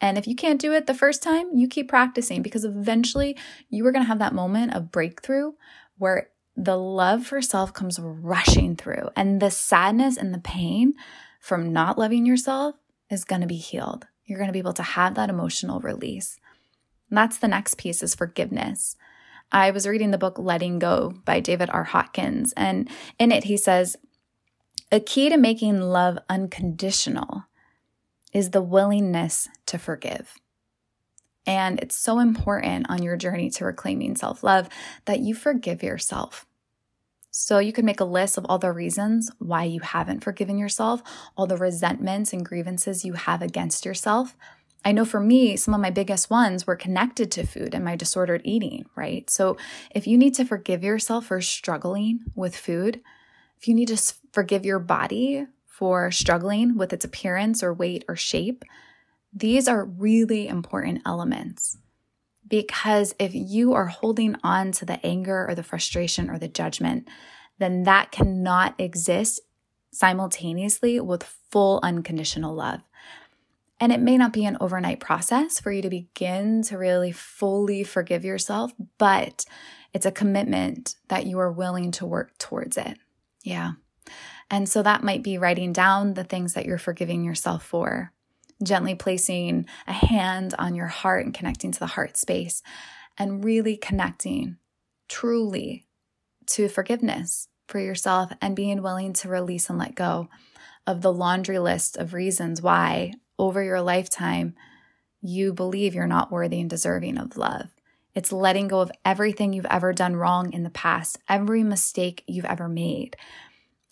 And 0.00 0.16
if 0.16 0.26
you 0.26 0.34
can't 0.34 0.60
do 0.60 0.72
it 0.72 0.86
the 0.86 0.94
first 0.94 1.22
time, 1.22 1.50
you 1.54 1.68
keep 1.68 1.88
practicing 1.88 2.42
because 2.42 2.64
eventually 2.64 3.36
you 3.68 3.86
are 3.86 3.92
going 3.92 4.04
to 4.04 4.08
have 4.08 4.18
that 4.20 4.34
moment 4.34 4.74
of 4.74 4.90
breakthrough 4.90 5.52
where 5.98 6.30
the 6.56 6.76
love 6.76 7.26
for 7.26 7.42
self 7.42 7.74
comes 7.74 7.98
rushing 8.00 8.76
through 8.76 9.10
and 9.14 9.40
the 9.40 9.50
sadness 9.50 10.16
and 10.16 10.32
the 10.32 10.38
pain 10.38 10.94
from 11.38 11.72
not 11.72 11.98
loving 11.98 12.24
yourself 12.24 12.76
is 13.10 13.24
going 13.24 13.42
to 13.42 13.46
be 13.46 13.56
healed. 13.56 14.06
You're 14.24 14.38
going 14.38 14.48
to 14.48 14.52
be 14.52 14.58
able 14.58 14.72
to 14.74 14.82
have 14.82 15.14
that 15.16 15.30
emotional 15.30 15.80
release. 15.80 16.38
And 17.10 17.18
that's 17.18 17.38
the 17.38 17.48
next 17.48 17.76
piece 17.76 18.02
is 18.02 18.14
forgiveness. 18.14 18.96
I 19.52 19.72
was 19.72 19.86
reading 19.86 20.12
the 20.12 20.18
book 20.18 20.38
Letting 20.38 20.78
Go 20.78 21.12
by 21.24 21.40
David 21.40 21.68
R. 21.70 21.84
Hawkins, 21.84 22.54
and 22.56 22.88
in 23.18 23.32
it 23.32 23.44
he 23.44 23.56
says, 23.56 23.96
A 24.92 25.00
key 25.00 25.28
to 25.28 25.36
making 25.36 25.80
love 25.80 26.18
unconditional 26.28 27.44
is 28.32 28.50
the 28.50 28.62
willingness 28.62 29.48
to 29.66 29.76
forgive. 29.76 30.34
And 31.46 31.80
it's 31.80 31.96
so 31.96 32.20
important 32.20 32.86
on 32.88 33.02
your 33.02 33.16
journey 33.16 33.50
to 33.50 33.64
reclaiming 33.64 34.14
self 34.14 34.44
love 34.44 34.68
that 35.06 35.20
you 35.20 35.34
forgive 35.34 35.82
yourself. 35.82 36.46
So 37.32 37.58
you 37.58 37.72
can 37.72 37.84
make 37.84 38.00
a 38.00 38.04
list 38.04 38.38
of 38.38 38.46
all 38.48 38.58
the 38.58 38.72
reasons 38.72 39.30
why 39.38 39.64
you 39.64 39.80
haven't 39.80 40.24
forgiven 40.24 40.58
yourself, 40.58 41.02
all 41.36 41.46
the 41.46 41.56
resentments 41.56 42.32
and 42.32 42.44
grievances 42.44 43.04
you 43.04 43.14
have 43.14 43.40
against 43.40 43.84
yourself. 43.84 44.36
I 44.84 44.92
know 44.92 45.04
for 45.04 45.20
me, 45.20 45.56
some 45.56 45.74
of 45.74 45.80
my 45.80 45.90
biggest 45.90 46.30
ones 46.30 46.66
were 46.66 46.76
connected 46.76 47.30
to 47.32 47.46
food 47.46 47.74
and 47.74 47.84
my 47.84 47.96
disordered 47.96 48.42
eating, 48.44 48.86
right? 48.96 49.28
So 49.28 49.58
if 49.90 50.06
you 50.06 50.16
need 50.16 50.34
to 50.36 50.44
forgive 50.44 50.82
yourself 50.82 51.26
for 51.26 51.40
struggling 51.40 52.20
with 52.34 52.56
food, 52.56 53.00
if 53.58 53.68
you 53.68 53.74
need 53.74 53.88
to 53.88 54.14
forgive 54.32 54.64
your 54.64 54.78
body 54.78 55.46
for 55.66 56.10
struggling 56.10 56.76
with 56.78 56.92
its 56.94 57.04
appearance 57.04 57.62
or 57.62 57.74
weight 57.74 58.04
or 58.08 58.16
shape, 58.16 58.64
these 59.34 59.68
are 59.68 59.84
really 59.84 60.48
important 60.48 61.02
elements. 61.04 61.76
Because 62.48 63.14
if 63.18 63.32
you 63.34 63.74
are 63.74 63.86
holding 63.86 64.36
on 64.42 64.72
to 64.72 64.84
the 64.84 65.04
anger 65.04 65.46
or 65.48 65.54
the 65.54 65.62
frustration 65.62 66.30
or 66.30 66.38
the 66.38 66.48
judgment, 66.48 67.06
then 67.58 67.82
that 67.84 68.10
cannot 68.10 68.74
exist 68.78 69.40
simultaneously 69.92 70.98
with 71.00 71.22
full 71.50 71.80
unconditional 71.82 72.54
love. 72.54 72.80
And 73.80 73.92
it 73.92 74.00
may 74.00 74.18
not 74.18 74.34
be 74.34 74.44
an 74.44 74.58
overnight 74.60 75.00
process 75.00 75.58
for 75.58 75.72
you 75.72 75.80
to 75.82 75.88
begin 75.88 76.62
to 76.64 76.76
really 76.76 77.12
fully 77.12 77.82
forgive 77.82 78.24
yourself, 78.24 78.72
but 78.98 79.46
it's 79.94 80.06
a 80.06 80.12
commitment 80.12 80.96
that 81.08 81.26
you 81.26 81.40
are 81.40 81.50
willing 81.50 81.90
to 81.92 82.06
work 82.06 82.36
towards 82.38 82.76
it. 82.76 82.98
Yeah. 83.42 83.72
And 84.50 84.68
so 84.68 84.82
that 84.82 85.02
might 85.02 85.22
be 85.22 85.38
writing 85.38 85.72
down 85.72 86.14
the 86.14 86.24
things 86.24 86.54
that 86.54 86.66
you're 86.66 86.78
forgiving 86.78 87.24
yourself 87.24 87.64
for 87.64 88.12
gently 88.62 88.94
placing 88.94 89.66
a 89.86 89.92
hand 89.92 90.54
on 90.58 90.74
your 90.74 90.86
heart 90.86 91.24
and 91.24 91.34
connecting 91.34 91.72
to 91.72 91.78
the 91.78 91.86
heart 91.86 92.16
space 92.16 92.62
and 93.16 93.44
really 93.44 93.76
connecting 93.76 94.56
truly 95.08 95.86
to 96.46 96.68
forgiveness 96.68 97.48
for 97.68 97.78
yourself 97.78 98.32
and 98.42 98.56
being 98.56 98.82
willing 98.82 99.12
to 99.12 99.28
release 99.28 99.70
and 99.70 99.78
let 99.78 99.94
go 99.94 100.28
of 100.86 101.00
the 101.00 101.12
laundry 101.12 101.58
list 101.58 101.96
of 101.96 102.12
reasons 102.12 102.60
why 102.60 103.12
over 103.40 103.62
your 103.62 103.80
lifetime 103.80 104.54
you 105.22 105.52
believe 105.52 105.94
you're 105.94 106.06
not 106.06 106.30
worthy 106.30 106.60
and 106.60 106.70
deserving 106.70 107.18
of 107.18 107.36
love. 107.36 107.68
It's 108.14 108.32
letting 108.32 108.68
go 108.68 108.80
of 108.80 108.92
everything 109.04 109.52
you've 109.52 109.66
ever 109.66 109.92
done 109.92 110.16
wrong 110.16 110.52
in 110.52 110.62
the 110.62 110.70
past, 110.70 111.18
every 111.28 111.62
mistake 111.62 112.24
you've 112.26 112.44
ever 112.44 112.68
made. 112.68 113.16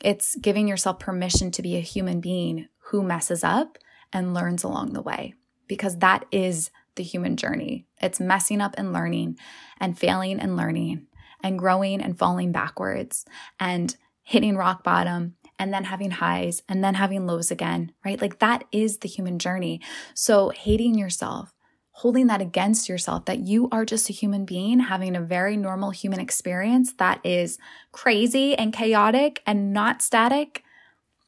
It's 0.01 0.37
giving 0.37 0.69
yourself 0.69 0.99
permission 0.99 1.51
to 1.53 1.63
be 1.63 1.77
a 1.77 1.81
human 1.81 2.21
being 2.21 2.69
who 2.87 3.03
messes 3.03 3.45
up 3.45 3.79
and 4.13 4.35
learns 4.35 4.65
along 4.65 4.93
the 4.93 5.03
way 5.03 5.35
because 5.67 5.99
that 5.99 6.25
is 6.33 6.71
the 6.97 7.03
human 7.03 7.37
journey. 7.37 7.87
It's 8.01 8.21
messing 8.21 8.61
up 8.61 8.75
and 8.77 8.93
learning 8.93 9.39
and 9.79 9.99
failing 9.99 10.41
and 10.41 10.57
learning 10.57 11.07
and 11.43 11.59
growing 11.59 12.01
and 12.01 12.19
falling 12.19 12.53
backwards 12.53 13.25
and 13.61 13.95
hitting 14.23 14.57
rock 14.57 14.83
bottom 14.83 15.37
and 15.59 15.73
then 15.73 15.85
having 15.85 16.13
highs 16.13 16.63
and 16.69 16.83
then 16.83 16.95
having 16.95 17.27
lows 17.27 17.51
again, 17.51 17.93
right? 18.05 18.21
Like 18.21 18.39
that 18.39 18.65
is 18.73 18.99
the 18.99 19.09
human 19.09 19.39
journey. 19.39 19.81
So 20.15 20.51
hating 20.51 20.97
yourself, 20.97 21.55
holding 21.93 22.29
that 22.29 22.41
against 22.41 22.89
yourself 22.89 23.25
that 23.25 23.41
you 23.41 23.69
are 23.73 23.85
just 23.85 24.09
a 24.09 24.13
human 24.13 24.45
being 24.45 24.81
having 24.81 25.17
a 25.17 25.21
very 25.21 25.57
normal 25.57 25.91
human 25.91 26.21
experience 26.21 26.93
that 26.95 27.21
is 27.25 27.59
crazy 27.93 28.57
and 28.57 28.73
chaotic 28.73 29.43
and 29.47 29.73
not 29.73 30.01
static, 30.03 30.63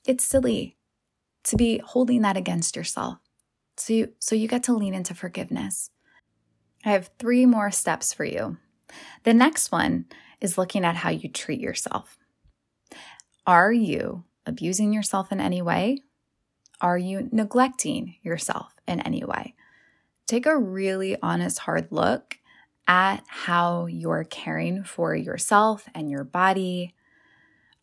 it's 0.07 0.25
silly 0.25 0.77
to 1.45 1.57
be 1.57 1.79
holding 1.79 2.23
that 2.23 2.37
against 2.37 2.77
yourself. 2.77 3.19
So 3.77 3.93
you, 3.93 4.13
so 4.19 4.35
you 4.35 4.47
get 4.47 4.63
to 4.65 4.75
lean 4.75 4.95
into 4.95 5.15
forgiveness. 5.15 5.91
I 6.85 6.91
have 6.91 7.11
three 7.19 7.47
more 7.47 7.71
steps 7.71 8.13
for 8.13 8.25
you. 8.25 8.59
The 9.25 9.35
next 9.35 9.73
one 9.73 10.07
is 10.41 10.59
looking 10.59 10.85
at 10.85 10.97
how 10.97 11.11
you 11.11 11.29
treat 11.29 11.61
yourself. 11.61 12.17
Are 13.47 13.73
you 13.73 14.25
abusing 14.47 14.93
yourself 14.93 15.33
in 15.33 15.41
any 15.41 15.63
way? 15.63 15.99
Are 16.81 16.99
you 16.99 17.29
neglecting 17.33 18.17
yourself 18.23 18.75
in 18.87 19.01
any 19.01 19.25
way? 19.25 19.55
Take 20.27 20.47
a 20.47 20.59
really 20.59 21.17
honest, 21.23 21.61
hard 21.61 21.89
look 21.91 22.39
at 22.87 23.23
how 23.27 23.87
you're 23.87 24.25
caring 24.25 24.85
for 24.85 25.15
yourself 25.15 25.89
and 25.95 26.11
your 26.11 26.25
body. 26.25 26.95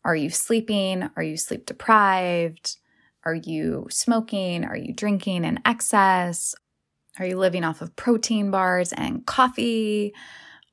Are 0.04 0.16
you 0.16 0.30
sleeping? 0.30 1.10
Are 1.16 1.22
you 1.22 1.36
sleep 1.36 1.66
deprived? 1.66 2.76
Are 3.24 3.34
you 3.34 3.86
smoking? 3.90 4.64
Are 4.64 4.76
you 4.76 4.94
drinking 4.94 5.44
in 5.44 5.60
excess? 5.64 6.54
Are 7.18 7.26
you 7.26 7.36
living 7.36 7.64
off 7.64 7.82
of 7.82 7.96
protein 7.96 8.50
bars 8.50 8.92
and 8.92 9.26
coffee? 9.26 10.14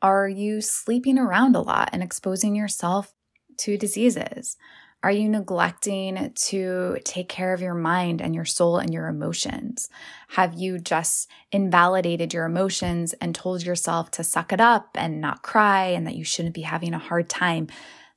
Are 0.01 0.29
you 0.29 0.61
sleeping 0.61 1.17
around 1.17 1.55
a 1.55 1.61
lot 1.61 1.89
and 1.91 2.03
exposing 2.03 2.55
yourself 2.55 3.14
to 3.59 3.77
diseases? 3.77 4.57
Are 5.03 5.11
you 5.11 5.29
neglecting 5.29 6.33
to 6.33 6.97
take 7.03 7.29
care 7.29 7.53
of 7.53 7.61
your 7.61 7.75
mind 7.75 8.21
and 8.21 8.33
your 8.33 8.45
soul 8.45 8.77
and 8.77 8.91
your 8.91 9.07
emotions? 9.07 9.87
Have 10.29 10.55
you 10.55 10.79
just 10.79 11.29
invalidated 11.51 12.33
your 12.33 12.45
emotions 12.45 13.13
and 13.21 13.35
told 13.35 13.63
yourself 13.63 14.09
to 14.11 14.23
suck 14.23 14.51
it 14.51 14.59
up 14.59 14.89
and 14.95 15.21
not 15.21 15.43
cry 15.43 15.85
and 15.87 16.07
that 16.07 16.15
you 16.15 16.23
shouldn't 16.23 16.55
be 16.55 16.61
having 16.61 16.93
a 16.93 16.99
hard 16.99 17.29
time? 17.29 17.67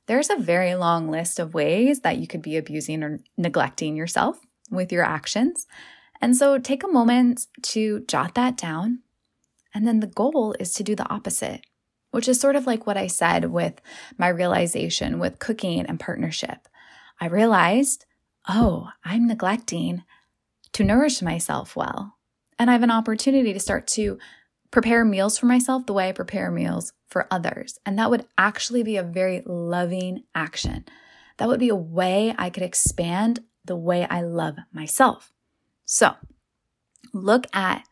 there's 0.09 0.31
a 0.31 0.35
very 0.35 0.73
long 0.73 1.07
list 1.07 1.37
of 1.37 1.53
ways 1.53 1.99
that 1.99 2.17
you 2.17 2.25
could 2.25 2.41
be 2.41 2.57
abusing 2.57 3.03
or 3.03 3.19
neglecting 3.37 3.95
yourself 3.95 4.39
with 4.71 4.91
your 4.91 5.03
actions. 5.03 5.67
And 6.19 6.35
so 6.35 6.57
take 6.57 6.83
a 6.83 6.87
moment 6.87 7.45
to 7.61 8.03
jot 8.07 8.33
that 8.33 8.57
down. 8.57 9.03
And 9.71 9.87
then 9.87 9.99
the 9.99 10.07
goal 10.07 10.55
is 10.59 10.73
to 10.73 10.83
do 10.83 10.95
the 10.95 11.07
opposite, 11.09 11.63
which 12.11 12.27
is 12.27 12.39
sort 12.39 12.55
of 12.55 12.67
like 12.67 12.87
what 12.87 12.97
I 12.97 13.07
said 13.07 13.45
with 13.51 13.81
my 14.17 14.27
realization 14.27 15.19
with 15.19 15.39
cooking 15.39 15.85
and 15.85 15.99
partnership. 15.99 16.67
I 17.19 17.27
realized, 17.27 18.05
oh, 18.47 18.89
I'm 19.03 19.27
neglecting 19.27 20.03
to 20.73 20.83
nourish 20.83 21.21
myself 21.21 21.75
well. 21.75 22.15
And 22.57 22.69
I 22.69 22.73
have 22.73 22.83
an 22.83 22.91
opportunity 22.91 23.53
to 23.53 23.59
start 23.59 23.87
to 23.87 24.17
prepare 24.71 25.03
meals 25.03 25.37
for 25.37 25.45
myself 25.45 25.85
the 25.85 25.93
way 25.93 26.09
I 26.09 26.13
prepare 26.13 26.51
meals 26.51 26.93
for 27.07 27.27
others. 27.31 27.79
And 27.85 27.97
that 27.97 28.09
would 28.09 28.25
actually 28.37 28.83
be 28.83 28.97
a 28.97 29.03
very 29.03 29.41
loving 29.45 30.23
action. 30.35 30.85
That 31.37 31.47
would 31.47 31.59
be 31.59 31.69
a 31.69 31.75
way 31.75 32.35
I 32.37 32.49
could 32.49 32.63
expand 32.63 33.39
the 33.65 33.75
way 33.75 34.05
I 34.09 34.21
love 34.21 34.57
myself. 34.71 35.31
So 35.85 36.13
look 37.13 37.47
at 37.53 37.83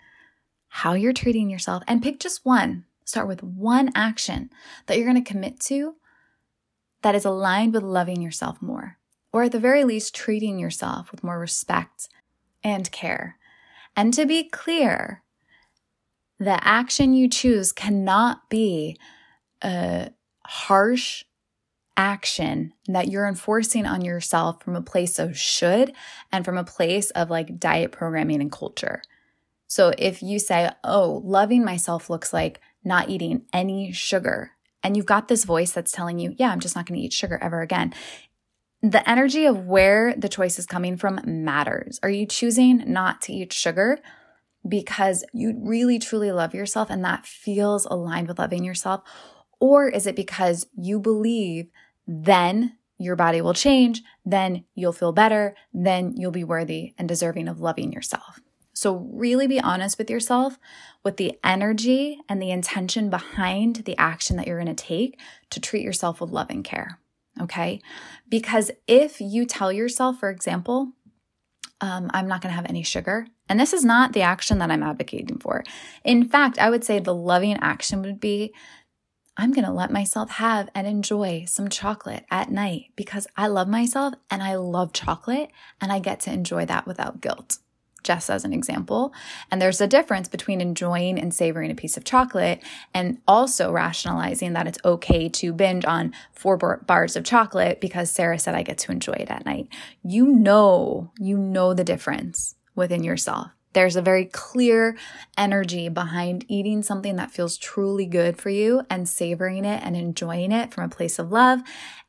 how 0.67 0.93
you're 0.93 1.13
treating 1.13 1.49
yourself 1.49 1.84
and 1.88 2.03
pick 2.03 2.19
just 2.19 2.45
one. 2.45 2.86
Start 3.08 3.30
with 3.30 3.41
one 3.41 3.89
action 3.96 4.50
that 4.86 4.98
you're 4.98 5.10
going 5.10 5.24
to 5.24 5.32
commit 5.32 5.62
to 5.62 5.96
that 7.04 7.15
is 7.15 7.24
aligned 7.24 7.74
with 7.74 7.82
loving 7.82 8.22
yourself 8.22 8.62
more, 8.62 8.98
or 9.32 9.43
at 9.43 9.54
the 9.54 9.60
very 9.60 9.86
least, 9.86 10.13
treating 10.13 10.60
yourself 10.60 11.10
with 11.10 11.24
more 11.24 11.39
respect 11.39 12.10
and 12.65 12.91
care. 12.91 13.38
And 13.96 14.13
to 14.13 14.26
be 14.26 14.43
clear, 14.43 15.24
the 16.38 16.62
action 16.67 17.13
you 17.13 17.30
choose 17.30 17.72
cannot 17.72 18.50
be 18.50 18.98
a 19.62 20.10
harsh 20.46 21.24
action 21.96 22.74
that 22.89 23.08
you're 23.08 23.28
enforcing 23.28 23.86
on 23.86 24.04
yourself 24.04 24.62
from 24.62 24.76
a 24.76 24.82
place 24.82 25.17
of 25.17 25.38
should 25.38 25.93
and 26.30 26.43
from 26.43 26.58
a 26.58 26.65
place 26.65 27.10
of 27.12 27.30
like 27.30 27.58
diet 27.58 27.93
programming 27.93 28.41
and 28.41 28.52
culture. 28.52 29.02
So 29.65 29.93
if 29.98 30.22
you 30.22 30.39
say, 30.39 30.70
oh, 30.84 31.22
loving 31.24 31.63
myself 31.63 32.10
looks 32.10 32.34
like 32.34 32.60
not 32.84 33.10
eating 33.10 33.44
any 33.54 33.92
sugar 33.92 34.52
and 34.84 34.96
you've 34.96 35.06
got 35.06 35.28
this 35.28 35.44
voice 35.44 35.72
that's 35.72 35.92
telling 35.92 36.20
you, 36.20 36.34
yeah, 36.38 36.50
I'm 36.50 36.62
just 36.62 36.76
not 36.76 36.86
going 36.86 36.98
to 36.98 37.06
eat 37.06 37.12
sugar 37.12 37.38
ever 37.42 37.62
again. 37.62 37.94
The 38.82 39.08
energy 39.10 39.46
of 39.46 39.66
where 39.66 40.13
the 40.16 40.30
choice 40.30 40.60
is 40.60 40.66
coming 40.66 40.98
from 40.98 41.20
matters. 41.26 42.00
Are 42.04 42.10
you 42.10 42.26
choosing 42.26 42.84
not 42.92 43.22
to 43.24 43.34
eat 43.34 43.52
sugar 43.52 43.98
because 44.68 45.26
you 45.34 45.60
really 45.62 46.00
truly 46.00 46.32
love 46.32 46.54
yourself 46.54 46.90
and 46.90 47.04
that 47.04 47.26
feels 47.26 47.86
aligned 47.86 48.28
with 48.28 48.40
loving 48.40 48.63
yourself? 48.63 49.02
Or 49.60 49.90
is 49.90 50.06
it 50.06 50.16
because 50.16 50.68
you 50.78 51.00
believe 51.00 51.70
then 52.08 52.78
your 53.00 53.16
body 53.16 53.42
will 53.42 53.54
change, 53.54 54.04
then 54.26 54.63
you'll 54.76 54.94
feel 54.94 55.12
better, 55.12 55.56
then 55.74 56.13
you'll 56.16 56.32
be 56.32 56.44
worthy 56.44 56.94
and 56.98 57.10
deserving 57.10 57.48
of 57.48 57.60
loving 57.60 57.92
yourself? 57.92 58.40
So, 58.78 58.98
really 59.12 59.48
be 59.48 59.60
honest 59.60 59.98
with 59.98 60.08
yourself 60.08 60.60
with 61.04 61.18
the 61.18 61.36
energy 61.44 62.20
and 62.30 62.40
the 62.40 62.52
intention 62.52 63.10
behind 63.10 63.78
the 63.78 63.98
action 63.98 64.38
that 64.38 64.46
you're 64.46 64.63
going 64.63 64.76
to 64.76 64.84
take 64.84 65.20
to 65.50 65.60
treat 65.60 65.82
yourself 65.82 66.22
with 66.22 66.30
love 66.30 66.52
and 66.52 66.63
care. 66.63 67.00
Okay. 67.42 67.82
Because 68.30 68.70
if 68.86 69.20
you 69.20 69.46
tell 69.46 69.74
yourself, 69.74 70.20
for 70.20 70.30
example, 70.30 70.92
um, 71.82 72.12
I'm 72.13 72.28
not 72.28 72.42
going 72.42 72.52
to 72.52 72.56
have 72.56 72.70
any 72.70 72.84
sugar, 72.84 73.26
and 73.50 73.60
this 73.60 73.74
is 73.74 73.84
not 73.84 74.13
the 74.13 74.22
action 74.22 74.60
that 74.60 74.70
I'm 74.70 74.84
advocating 74.84 75.40
for. 75.40 75.63
In 76.04 76.30
fact, 76.30 76.60
I 76.60 76.70
would 76.70 76.84
say 76.84 77.00
the 77.00 77.16
loving 77.16 77.58
action 77.58 78.04
would 78.04 78.20
be 78.20 78.54
I'm 79.38 79.54
going 79.54 79.66
to 79.66 79.72
let 79.72 79.92
myself 79.92 80.30
have 80.32 80.70
and 80.76 80.86
enjoy 80.86 81.46
some 81.48 81.70
chocolate 81.70 82.26
at 82.30 82.52
night 82.52 82.92
because 82.96 83.26
I 83.36 83.48
love 83.48 83.68
myself 83.68 84.13
and 84.30 84.44
I 84.44 84.56
love 84.56 84.94
chocolate 84.94 85.50
and 85.82 85.92
I 85.92 85.98
get 85.98 86.20
to 86.22 86.32
enjoy 86.32 86.66
that 86.68 86.86
without 86.86 87.22
guilt. 87.22 87.58
Just 88.08 88.30
as 88.30 88.46
an 88.46 88.54
example. 88.54 89.13
And 89.52 89.62
there's 89.62 89.82
a 89.82 89.86
difference 89.86 90.30
between 90.30 90.62
enjoying 90.62 91.20
and 91.20 91.34
savoring 91.34 91.70
a 91.72 91.76
piece 91.76 91.98
of 91.98 92.06
chocolate 92.06 92.63
and 92.93 93.17
also 93.28 93.70
rationalizing 93.70 94.54
that 94.54 94.65
it's 94.65 94.80
okay 94.86 95.28
to 95.28 95.52
binge 95.52 95.84
on 95.84 96.13
four 96.32 96.56
bars 96.88 97.17
of 97.17 97.26
chocolate 97.26 97.82
because 97.82 98.10
Sarah 98.10 98.39
said 98.39 98.56
I 98.56 98.63
get 98.63 98.78
to 98.78 98.93
enjoy 98.93 99.17
it 99.20 99.30
at 99.30 99.46
night. 99.46 99.67
You 100.04 100.26
know, 100.26 101.12
you 101.20 101.38
know 101.38 101.74
the 101.74 101.84
difference 101.84 102.56
within 102.76 103.04
yourself. 103.04 103.50
There's 103.74 103.98
a 103.98 104.02
very 104.02 104.24
clear 104.24 104.98
energy 105.38 105.89
behind 105.89 106.46
eating 106.48 106.84
something 106.84 107.17
that 107.17 107.32
feels 107.32 107.58
truly 107.58 108.06
good 108.06 108.38
for 108.38 108.50
you 108.50 108.84
and 108.89 109.08
savoring 109.08 109.65
it 109.65 109.84
and 109.84 109.98
enjoying 109.98 110.54
it 110.54 110.74
from 110.74 110.86
a 110.86 110.89
place 110.89 111.20
of 111.20 111.30
love 111.30 111.60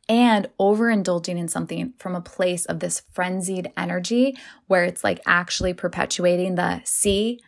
and 0.08 0.48
overindulging 0.58 1.36
in 1.36 1.48
something 1.48 1.92
from 1.98 2.14
a 2.14 2.20
place 2.20 2.64
of 2.64 2.80
this 2.80 3.02
frenzied 3.12 3.70
energy 3.76 4.36
where 4.66 4.84
it's 4.84 5.04
like 5.04 5.20
actually 5.26 5.74
perpetuating 5.74 6.54
the 6.54 6.80
see, 6.84 7.40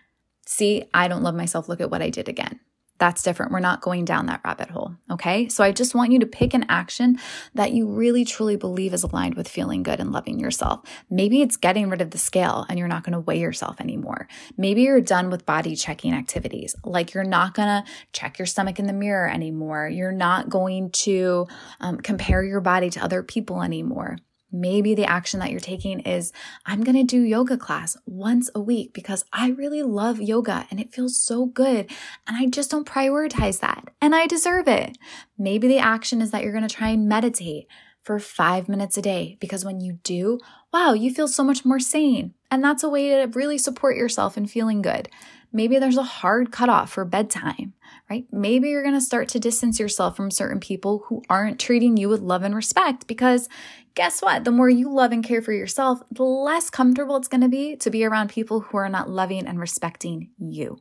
see, 0.47 0.85
I 0.93 1.09
don't 1.09 1.23
love 1.23 1.35
myself. 1.35 1.69
Look 1.69 1.81
at 1.81 1.91
what 1.91 2.03
I 2.03 2.11
did 2.11 2.29
again. 2.29 2.61
That's 3.01 3.23
different. 3.23 3.51
We're 3.51 3.61
not 3.61 3.81
going 3.81 4.05
down 4.05 4.27
that 4.27 4.43
rabbit 4.45 4.69
hole. 4.69 4.95
Okay. 5.11 5.49
So 5.49 5.65
I 5.65 5.73
just 5.73 5.95
want 5.95 6.13
you 6.13 6.19
to 6.19 6.27
pick 6.27 6.53
an 6.53 6.67
action 6.69 7.19
that 7.55 7.73
you 7.73 7.89
really 7.89 8.27
truly 8.27 8.57
believe 8.57 8.93
is 8.93 9.03
aligned 9.03 9.37
with 9.37 9.49
feeling 9.49 9.83
good 9.83 10.01
and 10.01 10.13
loving 10.13 10.39
yourself. 10.39 10.83
Maybe 11.09 11.41
it's 11.41 11.57
getting 11.57 11.89
rid 11.89 12.03
of 12.03 12.11
the 12.11 12.19
scale 12.19 12.67
and 12.69 12.79
you're 12.79 12.89
not 12.89 13.03
going 13.03 13.15
to 13.15 13.21
weigh 13.21 13.41
yourself 13.41 13.81
anymore. 13.81 14.29
Maybe 14.59 14.83
you're 14.83 15.01
done 15.01 15.31
with 15.31 15.47
body 15.47 15.77
checking 15.77 16.13
activities. 16.13 16.77
Like 16.85 17.15
you're 17.15 17.25
not 17.25 17.55
going 17.55 17.69
to 17.69 17.91
check 18.13 18.39
your 18.39 18.45
stomach 18.45 18.79
in 18.79 18.87
the 18.87 18.93
mirror 18.93 19.29
anymore. 19.31 19.89
You're 19.89 20.13
not 20.13 20.51
going 20.51 20.91
to 20.91 21.47
um, 21.81 21.97
compare 21.97 22.45
your 22.45 22.61
body 22.61 22.91
to 22.91 23.03
other 23.03 23.23
people 23.23 23.63
anymore. 23.63 24.19
Maybe 24.53 24.95
the 24.95 25.05
action 25.05 25.41
that 25.41 25.51
you're 25.51 25.61
taking 25.61 26.01
is 26.01 26.33
I'm 26.67 26.83
going 26.83 26.97
to 26.97 27.05
do 27.05 27.23
yoga 27.23 27.57
class 27.57 27.97
once 28.07 28.51
a 28.55 28.61
week 28.61 28.93
because 28.93 29.25
I 29.33 29.51
really 29.51 29.83
love 29.83 30.21
yoga 30.21 30.67
and 30.71 30.81
it 30.81 30.93
feels 30.93 31.17
so 31.17 31.47
good. 31.47 31.91
And 32.27 32.37
I 32.37 32.47
just 32.47 32.71
don't 32.71 32.87
prioritize 32.87 33.61
that 33.61 33.91
and 34.01 34.15
I 34.15 34.27
deserve 34.27 34.69
it. 34.69 34.99
Maybe 35.39 35.69
the 35.69 35.79
action 35.79 36.21
is 36.21 36.31
that 36.33 36.43
you're 36.43 36.53
going 36.53 36.67
to 36.67 36.75
try 36.75 36.89
and 36.89 37.09
meditate 37.09 37.67
for 38.03 38.19
five 38.19 38.69
minutes 38.69 38.97
a 38.97 39.03
day 39.03 39.37
because 39.41 39.65
when 39.65 39.81
you 39.81 39.99
do, 40.03 40.39
wow, 40.73 40.93
you 40.93 41.13
feel 41.13 41.29
so 41.29 41.45
much 41.45 41.65
more 41.65 41.79
sane. 41.79 42.35
And 42.51 42.65
that's 42.65 42.83
a 42.83 42.89
way 42.89 43.11
to 43.11 43.31
really 43.33 43.59
support 43.59 43.97
yourself 43.97 44.37
in 44.37 44.47
feeling 44.47 44.83
good. 44.83 45.09
Maybe 45.53 45.79
there's 45.79 45.97
a 45.97 46.03
hard 46.03 46.51
cutoff 46.53 46.93
for 46.93 47.05
bedtime, 47.05 47.75
right? 48.11 48.27
Maybe 48.33 48.71
you're 48.71 48.83
going 48.83 48.95
to 48.95 49.01
start 49.01 49.29
to 49.29 49.41
distance 49.41 49.79
yourself 49.79 50.17
from 50.17 50.33
certain 50.33 50.59
people 50.59 51.05
who 51.07 51.23
aren't 51.31 51.61
treating 51.61 51.97
you 51.97 52.09
with 52.09 52.21
love 52.21 52.43
and 52.43 52.55
respect 52.55 53.07
because 53.07 53.49
guess 53.95 54.21
what? 54.21 54.43
The 54.45 54.51
more 54.51 54.69
you 54.69 54.93
love 54.93 55.13
and 55.13 55.25
care 55.25 55.41
for 55.41 55.53
yourself, 55.53 56.03
the 56.11 56.25
less 56.25 56.71
comfortable 56.71 57.17
it's 57.17 57.29
going 57.29 57.43
to 57.43 57.49
be 57.49 57.77
to 57.77 57.91
be 57.91 58.05
around 58.05 58.29
people 58.29 58.61
who 58.61 58.77
are 58.79 58.89
not 58.89 59.09
loving 59.09 59.47
and 59.47 59.61
respecting 59.61 60.31
you. 60.39 60.79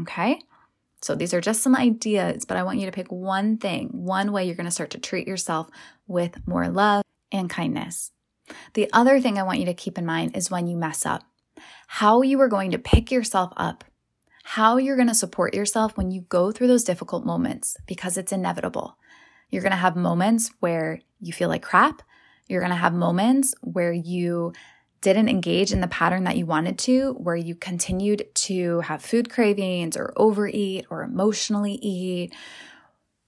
Okay? 0.00 0.40
So 1.02 1.14
these 1.14 1.32
are 1.32 1.40
just 1.40 1.62
some 1.62 1.76
ideas, 1.76 2.44
but 2.44 2.56
I 2.56 2.64
want 2.64 2.80
you 2.80 2.86
to 2.86 2.92
pick 2.92 3.12
one 3.12 3.58
thing, 3.58 3.90
one 3.92 4.32
way 4.32 4.44
you're 4.44 4.56
going 4.56 4.64
to 4.66 4.72
start 4.72 4.90
to 4.90 4.98
treat 4.98 5.28
yourself 5.28 5.68
with 6.08 6.46
more 6.48 6.68
love 6.68 7.04
and 7.30 7.48
kindness. 7.48 8.10
The 8.74 8.90
other 8.92 9.20
thing 9.20 9.38
I 9.38 9.44
want 9.44 9.60
you 9.60 9.66
to 9.66 9.74
keep 9.74 9.98
in 9.98 10.06
mind 10.06 10.36
is 10.36 10.50
when 10.50 10.66
you 10.66 10.76
mess 10.76 11.06
up, 11.06 11.22
how 11.86 12.22
you 12.22 12.40
are 12.40 12.48
going 12.48 12.72
to 12.72 12.78
pick 12.78 13.12
yourself 13.12 13.52
up 13.56 13.84
how 14.48 14.76
you're 14.76 14.94
going 14.94 15.08
to 15.08 15.14
support 15.14 15.54
yourself 15.54 15.96
when 15.96 16.12
you 16.12 16.20
go 16.20 16.52
through 16.52 16.68
those 16.68 16.84
difficult 16.84 17.26
moments 17.26 17.76
because 17.84 18.16
it's 18.16 18.30
inevitable. 18.30 18.96
You're 19.50 19.62
going 19.62 19.72
to 19.72 19.76
have 19.76 19.96
moments 19.96 20.52
where 20.60 21.00
you 21.20 21.32
feel 21.32 21.48
like 21.48 21.62
crap. 21.62 22.00
You're 22.46 22.60
going 22.60 22.70
to 22.70 22.76
have 22.76 22.94
moments 22.94 23.56
where 23.62 23.92
you 23.92 24.52
didn't 25.00 25.28
engage 25.28 25.72
in 25.72 25.80
the 25.80 25.88
pattern 25.88 26.22
that 26.24 26.36
you 26.36 26.46
wanted 26.46 26.78
to, 26.78 27.14
where 27.14 27.34
you 27.34 27.56
continued 27.56 28.24
to 28.34 28.78
have 28.82 29.02
food 29.02 29.30
cravings 29.30 29.96
or 29.96 30.12
overeat 30.14 30.86
or 30.90 31.02
emotionally 31.02 31.74
eat. 31.82 32.32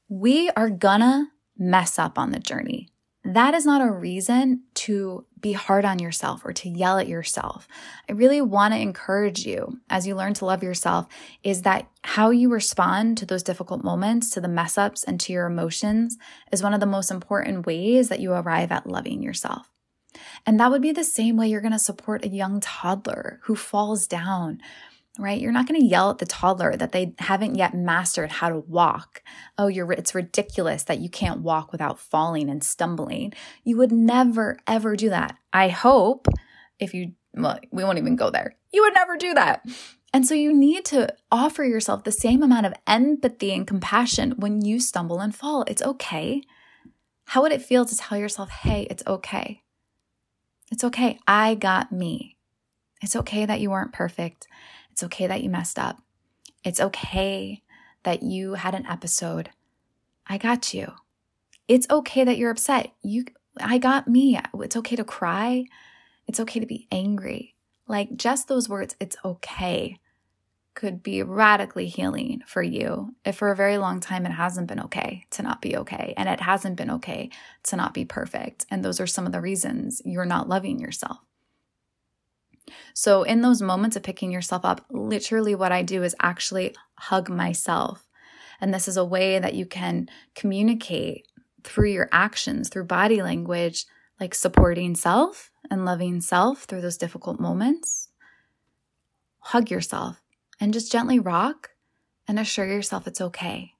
We 0.09 0.51
are 0.51 0.71
gonna 0.71 1.33
mess 1.57 1.99
up 1.99 2.17
on 2.17 2.31
the 2.31 2.39
journey 2.39 2.91
that 3.35 3.53
is 3.53 3.67
not 3.67 3.83
a 3.83 3.91
reason 3.91 4.63
to 4.73 5.27
be 5.41 5.53
hard 5.53 5.85
on 5.85 5.99
yourself 5.99 6.45
or 6.45 6.53
to 6.53 6.69
yell 6.69 6.99
at 6.99 7.09
yourself. 7.09 7.69
I 8.09 8.13
really 8.13 8.41
want 8.41 8.75
to 8.75 8.81
encourage 8.81 9.47
you 9.47 9.81
as 9.89 10.07
you 10.07 10.15
learn 10.15 10.35
to 10.35 10.45
love 10.45 10.63
yourself 10.63 11.07
is 11.43 11.63
that 11.63 11.89
how 12.03 12.31
you 12.31 12.49
respond 12.51 13.19
to 13.19 13.27
those 13.27 13.43
difficult 13.43 13.85
moments, 13.85 14.31
to 14.31 14.41
the 14.41 14.49
mess 14.49 14.79
ups, 14.79 15.05
and 15.05 15.21
to 15.21 15.33
your 15.33 15.47
emotions 15.47 16.17
is 16.53 16.63
one 16.63 16.75
of 16.75 16.81
the 16.81 16.87
most 16.87 17.11
important 17.11 17.67
ways 17.67 18.09
that 18.09 18.21
you 18.21 18.33
arrive 18.33 18.73
at 18.73 18.87
loving 18.87 19.23
yourself. 19.23 19.69
And 20.47 20.59
that 20.59 20.71
would 20.71 20.83
be 20.83 20.93
the 20.93 21.05
same 21.05 21.37
way 21.37 21.49
you're 21.49 21.61
going 21.61 21.73
to 21.73 21.79
support 21.79 22.25
a 22.25 22.29
young 22.29 22.61
toddler 22.61 23.41
who 23.45 23.55
falls 23.55 24.07
down 24.07 24.61
right? 25.19 25.41
You're 25.41 25.53
not 25.53 25.67
going 25.67 25.81
to 25.81 25.87
yell 25.87 26.11
at 26.11 26.19
the 26.19 26.27
toddler 26.27 26.77
that 26.77 26.93
they 26.93 27.15
haven't 27.19 27.57
yet 27.57 27.75
mastered 27.75 28.31
how 28.31 28.49
to 28.49 28.61
walk. 28.61 29.23
Oh, 29.59 29.67
you're 29.67 29.91
it's 29.93 30.15
ridiculous 30.15 30.85
that 30.85 31.01
you 31.01 31.11
can't 31.11 31.41
walk 31.41 31.73
without 31.73 31.99
falling 31.99 32.49
and 32.49 32.63
stumbling. 32.63 33.33
You 33.65 33.77
would 33.79 33.93
never 33.93 34.59
ever 34.67 34.97
do 34.97 35.11
that. 35.11 35.37
I 35.53 35.69
hope 35.69 36.29
if 36.79 36.95
you 36.95 37.13
well, 37.35 37.59
we 37.71 37.85
won't 37.85 37.99
even 37.99 38.17
go 38.17 38.31
there. 38.31 38.57
You 38.73 38.83
would 38.83 38.95
never 38.95 39.17
do 39.17 39.35
that. 39.35 39.67
And 40.13 40.27
so 40.27 40.35
you 40.35 40.55
need 40.55 40.85
to 40.87 41.15
offer 41.31 41.65
yourself 41.65 42.05
the 42.05 42.13
same 42.13 42.43
amount 42.43 42.67
of 42.67 42.75
empathy 42.87 43.53
and 43.53 43.67
compassion 43.67 44.33
when 44.39 44.65
you 44.65 44.81
stumble 44.81 45.21
and 45.21 45.35
fall. 45.35 45.65
It's 45.67 45.83
okay. 45.83 46.43
How 47.27 47.43
would 47.43 47.53
it 47.53 47.63
feel 47.63 47.85
to 47.85 47.97
tell 47.97 48.17
yourself, 48.17 48.49
"Hey, 48.49 48.87
it's 48.89 49.03
okay. 49.07 49.63
It's 50.71 50.85
okay. 50.85 51.19
I 51.27 51.55
got 51.55 51.93
me." 51.93 52.37
It's 53.03 53.17
okay 53.17 53.47
that 53.47 53.61
you 53.61 53.71
weren't 53.71 53.93
perfect. 53.93 54.49
It's 54.99 55.05
okay 55.05 55.29
that 55.29 55.45
you 55.45 55.49
messed 55.49 55.79
up. 55.79 56.03
It's 56.65 56.81
okay 56.81 57.63
that 58.03 58.25
you 58.25 58.55
had 58.55 58.75
an 58.75 58.85
episode. 58.85 59.51
I 60.27 60.39
got 60.39 60.75
you. 60.75 60.93
It's 61.69 61.87
okay 61.89 62.25
that 62.25 62.37
you're 62.37 62.51
upset. 62.51 62.93
You 63.01 63.27
I 63.61 63.79
got 63.79 64.09
me. 64.09 64.41
It's 64.55 64.77
okay 64.77 64.97
to 64.97 65.05
cry. 65.05 65.67
It's 66.27 66.41
okay 66.41 66.59
to 66.59 66.67
be 66.67 66.89
angry. 66.91 67.55
Like 67.87 68.17
just 68.17 68.49
those 68.49 68.69
words, 68.69 68.97
it's 68.99 69.17
okay, 69.25 70.01
could 70.75 71.01
be 71.05 71.23
radically 71.23 71.87
healing 71.87 72.43
for 72.45 72.61
you 72.65 73.15
if 73.25 73.37
for 73.37 73.53
a 73.53 73.57
very 73.57 73.79
long 73.79 74.01
time 74.01 74.27
it 74.27 74.33
hasn't 74.33 74.67
been 74.67 74.81
okay 74.81 75.27
to 75.31 75.45
not 75.45 75.63
be 75.63 75.77
okay. 75.77 76.13
And 76.17 76.29
it 76.29 76.41
hasn't 76.41 76.75
been 76.75 76.91
okay 76.91 77.31
to 77.63 77.77
not 77.77 77.95
be 77.95 78.05
perfect. 78.05 78.67
And 78.69 78.85
those 78.85 78.99
are 78.99 79.07
some 79.07 79.27
of 79.27 79.33
the 79.33 79.41
reasons 79.41 80.03
you're 80.05 80.25
not 80.25 80.49
loving 80.49 80.81
yourself. 80.81 81.19
So, 82.95 83.23
in 83.23 83.41
those 83.41 83.63
moments 83.63 83.97
of 83.97 84.03
picking 84.03 84.31
yourself 84.31 84.65
up, 84.65 84.85
literally 84.91 85.55
what 85.55 85.73
I 85.73 85.83
do 85.83 86.03
is 86.03 86.15
actually 86.21 86.75
hug 86.97 87.29
myself. 87.29 88.07
And 88.61 88.75
this 88.75 88.89
is 88.89 88.97
a 88.97 89.05
way 89.05 89.39
that 89.39 89.55
you 89.55 89.67
can 89.67 90.09
communicate 90.35 91.27
through 91.63 91.91
your 91.91 92.09
actions, 92.13 92.69
through 92.69 92.85
body 92.85 93.23
language, 93.23 93.87
like 94.21 94.35
supporting 94.35 94.95
self 94.95 95.51
and 95.71 95.85
loving 95.85 96.21
self 96.21 96.65
through 96.65 96.81
those 96.81 96.97
difficult 96.97 97.39
moments. 97.39 98.09
Hug 99.39 99.71
yourself 99.71 100.21
and 100.61 100.73
just 100.73 100.91
gently 100.91 101.19
rock 101.19 101.71
and 102.27 102.39
assure 102.39 102.67
yourself 102.67 103.07
it's 103.07 103.21
okay. 103.21 103.73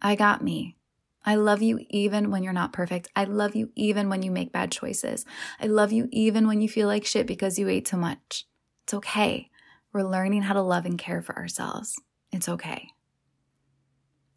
I 0.00 0.14
got 0.14 0.42
me. 0.42 0.76
I 1.24 1.36
love 1.36 1.62
you 1.62 1.80
even 1.90 2.30
when 2.30 2.42
you're 2.42 2.52
not 2.52 2.72
perfect. 2.72 3.08
I 3.14 3.24
love 3.24 3.54
you 3.54 3.70
even 3.76 4.08
when 4.08 4.22
you 4.22 4.30
make 4.30 4.52
bad 4.52 4.72
choices. 4.72 5.24
I 5.60 5.66
love 5.66 5.92
you 5.92 6.08
even 6.10 6.46
when 6.46 6.60
you 6.60 6.68
feel 6.68 6.88
like 6.88 7.04
shit 7.04 7.26
because 7.26 7.58
you 7.58 7.68
ate 7.68 7.86
too 7.86 7.96
much. 7.96 8.46
It's 8.84 8.94
okay. 8.94 9.48
We're 9.92 10.02
learning 10.02 10.42
how 10.42 10.54
to 10.54 10.62
love 10.62 10.86
and 10.86 10.98
care 10.98 11.22
for 11.22 11.36
ourselves. 11.36 11.94
It's 12.32 12.48
okay. 12.48 12.88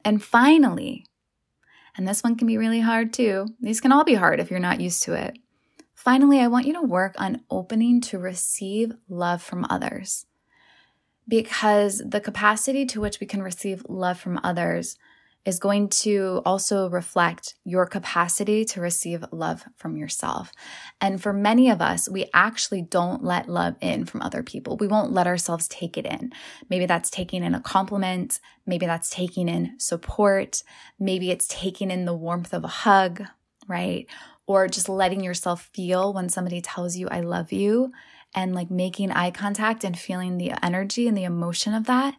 And 0.03 0.23
finally, 0.23 1.05
And 1.97 2.07
this 2.07 2.23
one 2.23 2.35
can 2.35 2.47
be 2.47 2.57
really 2.57 2.81
hard 2.81 3.13
too. 3.13 3.47
These 3.59 3.81
can 3.81 3.91
all 3.91 4.03
be 4.03 4.15
hard 4.15 4.39
if 4.39 4.51
you're 4.51 4.59
not 4.59 4.81
used 4.81 5.03
to 5.03 5.13
it. 5.13 5.37
Finally, 5.95 6.39
I 6.39 6.47
want 6.47 6.67
you 6.67 6.73
to 6.73 6.81
work 6.81 7.15
on 7.17 7.41
opening 7.49 8.01
to 8.01 8.19
receive 8.19 8.91
love 9.07 9.41
from 9.41 9.65
others 9.69 10.25
because 11.27 12.03
the 12.05 12.19
capacity 12.21 12.85
to 12.85 13.01
which 13.01 13.19
we 13.19 13.27
can 13.27 13.41
receive 13.41 13.85
love 13.87 14.19
from 14.19 14.39
others 14.43 14.97
is 15.45 15.59
going 15.59 15.87
to 15.87 16.41
also 16.43 16.89
reflect 16.89 17.53
your 17.63 17.85
capacity 17.85 18.65
to 18.65 18.81
receive 18.81 19.23
love 19.31 19.63
from 19.77 19.95
yourself. 19.95 20.51
And 20.99 21.21
for 21.21 21.31
many 21.31 21.69
of 21.69 21.81
us, 21.81 22.09
we 22.09 22.29
actually 22.33 22.81
don't 22.81 23.23
let 23.23 23.47
love 23.47 23.75
in 23.79 24.05
from 24.05 24.23
other 24.23 24.41
people. 24.41 24.75
We 24.77 24.87
won't 24.87 25.11
let 25.11 25.27
ourselves 25.27 25.67
take 25.67 25.97
it 25.97 26.05
in. 26.05 26.33
Maybe 26.69 26.87
that's 26.87 27.11
taking 27.11 27.43
in 27.43 27.53
a 27.53 27.61
compliment. 27.61 28.39
Maybe 28.65 28.87
that's 28.87 29.09
taking 29.09 29.47
in 29.47 29.79
support. 29.79 30.63
Maybe 30.99 31.29
it's 31.29 31.47
taking 31.47 31.91
in 31.91 32.05
the 32.05 32.15
warmth 32.15 32.53
of 32.53 32.63
a 32.63 32.67
hug, 32.67 33.23
right? 33.67 34.07
Or 34.47 34.67
just 34.67 34.89
letting 34.89 35.23
yourself 35.23 35.69
feel 35.73 36.11
when 36.11 36.29
somebody 36.29 36.61
tells 36.61 36.95
you, 36.95 37.07
I 37.09 37.21
love 37.21 37.51
you, 37.51 37.91
and 38.33 38.55
like 38.55 38.71
making 38.71 39.11
eye 39.11 39.31
contact 39.31 39.83
and 39.83 39.97
feeling 39.97 40.37
the 40.37 40.53
energy 40.63 41.07
and 41.07 41.15
the 41.15 41.23
emotion 41.23 41.73
of 41.73 41.85
that. 41.85 42.15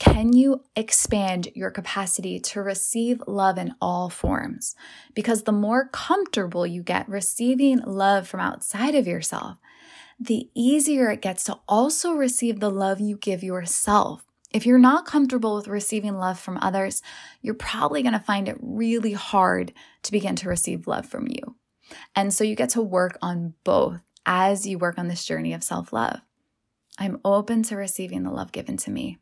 Can 0.00 0.32
you 0.32 0.62
expand 0.74 1.48
your 1.54 1.70
capacity 1.70 2.40
to 2.40 2.62
receive 2.62 3.22
love 3.26 3.58
in 3.58 3.74
all 3.82 4.08
forms? 4.08 4.74
Because 5.14 5.42
the 5.42 5.52
more 5.52 5.88
comfortable 5.88 6.66
you 6.66 6.82
get 6.82 7.06
receiving 7.06 7.80
love 7.80 8.26
from 8.26 8.40
outside 8.40 8.94
of 8.94 9.06
yourself, 9.06 9.58
the 10.18 10.48
easier 10.54 11.10
it 11.10 11.20
gets 11.20 11.44
to 11.44 11.58
also 11.68 12.14
receive 12.14 12.60
the 12.60 12.70
love 12.70 12.98
you 12.98 13.18
give 13.18 13.42
yourself. 13.42 14.24
If 14.50 14.64
you're 14.64 14.78
not 14.78 15.04
comfortable 15.04 15.54
with 15.54 15.68
receiving 15.68 16.16
love 16.16 16.40
from 16.40 16.58
others, 16.62 17.02
you're 17.42 17.54
probably 17.54 18.00
going 18.00 18.14
to 18.14 18.18
find 18.18 18.48
it 18.48 18.56
really 18.58 19.12
hard 19.12 19.74
to 20.04 20.12
begin 20.12 20.34
to 20.36 20.48
receive 20.48 20.86
love 20.86 21.04
from 21.04 21.28
you. 21.28 21.56
And 22.16 22.32
so 22.32 22.42
you 22.42 22.56
get 22.56 22.70
to 22.70 22.80
work 22.80 23.18
on 23.20 23.52
both 23.64 24.00
as 24.24 24.66
you 24.66 24.78
work 24.78 24.96
on 24.96 25.08
this 25.08 25.26
journey 25.26 25.52
of 25.52 25.62
self 25.62 25.92
love. 25.92 26.20
I'm 26.98 27.20
open 27.22 27.62
to 27.64 27.76
receiving 27.76 28.22
the 28.22 28.30
love 28.30 28.50
given 28.50 28.78
to 28.78 28.90
me. 28.90 29.18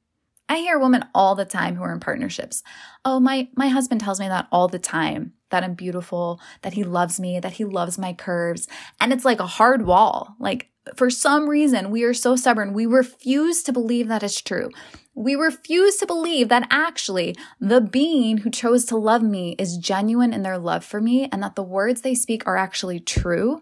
I 0.49 0.59
hear 0.59 0.79
women 0.79 1.05
all 1.15 1.35
the 1.35 1.45
time 1.45 1.77
who 1.77 1.83
are 1.83 1.93
in 1.93 2.01
partnerships. 2.01 2.63
Oh, 3.05 3.21
my 3.21 3.49
my 3.55 3.69
husband 3.69 4.01
tells 4.01 4.21
me 4.21 4.29
that 4.29 4.49
all 4.51 4.69
the 4.69 4.79
time 4.79 5.35
that 5.51 5.65
I'm 5.65 5.75
beautiful, 5.75 6.41
that 6.63 6.75
he 6.75 6.85
loves 6.85 7.19
me, 7.19 7.41
that 7.41 7.55
he 7.55 7.65
loves 7.65 7.99
my 7.99 8.13
curves, 8.13 8.69
and 9.01 9.13
it's 9.13 9.25
like 9.25 9.41
a 9.41 9.47
hard 9.47 9.87
wall. 9.87 10.37
Like 10.39 10.71
for 10.97 11.11
some 11.11 11.49
reason, 11.49 11.91
we 11.91 12.05
are 12.05 12.15
so 12.15 12.37
stubborn. 12.37 12.73
We 12.73 12.87
refuse 12.87 13.63
to 13.65 13.73
believe 13.73 14.09
that 14.09 14.23
it's 14.23 14.41
true. 14.41 14.71
We 15.15 15.35
refuse 15.35 15.97
to 15.97 16.07
believe 16.07 16.49
that 16.49 16.69
actually 16.71 17.37
the 17.61 17.81
being 17.81 18.39
who 18.39 18.51
chose 18.51 18.85
to 18.87 18.97
love 18.97 19.23
me 19.23 19.57
is 19.59 19.77
genuine 19.77 20.33
in 20.33 20.43
their 20.43 20.59
love 20.59 20.85
for 20.85 21.01
me 21.01 21.29
and 21.33 21.43
that 21.43 21.57
the 21.57 21.63
words 21.63 22.03
they 22.03 22.15
speak 22.15 22.47
are 22.47 22.57
actually 22.57 23.01
true 23.01 23.61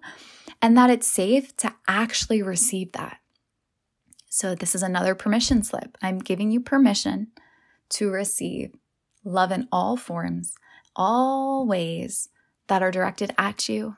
and 0.61 0.77
that 0.77 0.91
it's 0.91 1.07
safe 1.07 1.57
to 1.59 1.75
actually 1.89 2.43
receive 2.43 2.93
that. 2.93 3.19
So, 4.37 4.55
this 4.55 4.75
is 4.75 4.83
another 4.83 5.15
permission 5.15 5.63
slip. 5.63 5.97
I'm 6.03 6.19
giving 6.19 6.51
you 6.51 6.61
permission 6.61 7.29
to 7.89 8.11
receive 8.11 8.75
love 9.25 9.51
in 9.51 9.67
all 9.73 9.97
forms, 9.97 10.53
all 10.95 11.67
ways 11.67 12.29
that 12.67 12.83
are 12.83 12.91
directed 12.91 13.33
at 13.39 13.67
you 13.67 13.97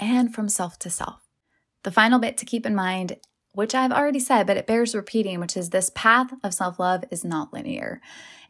and 0.00 0.34
from 0.34 0.48
self 0.48 0.80
to 0.80 0.90
self. 0.90 1.20
The 1.84 1.92
final 1.92 2.18
bit 2.18 2.36
to 2.38 2.44
keep 2.44 2.66
in 2.66 2.74
mind, 2.74 3.18
which 3.52 3.72
I've 3.72 3.92
already 3.92 4.18
said, 4.18 4.48
but 4.48 4.56
it 4.56 4.66
bears 4.66 4.96
repeating, 4.96 5.38
which 5.38 5.56
is 5.56 5.70
this 5.70 5.92
path 5.94 6.32
of 6.42 6.54
self 6.54 6.80
love 6.80 7.04
is 7.12 7.24
not 7.24 7.52
linear, 7.52 8.00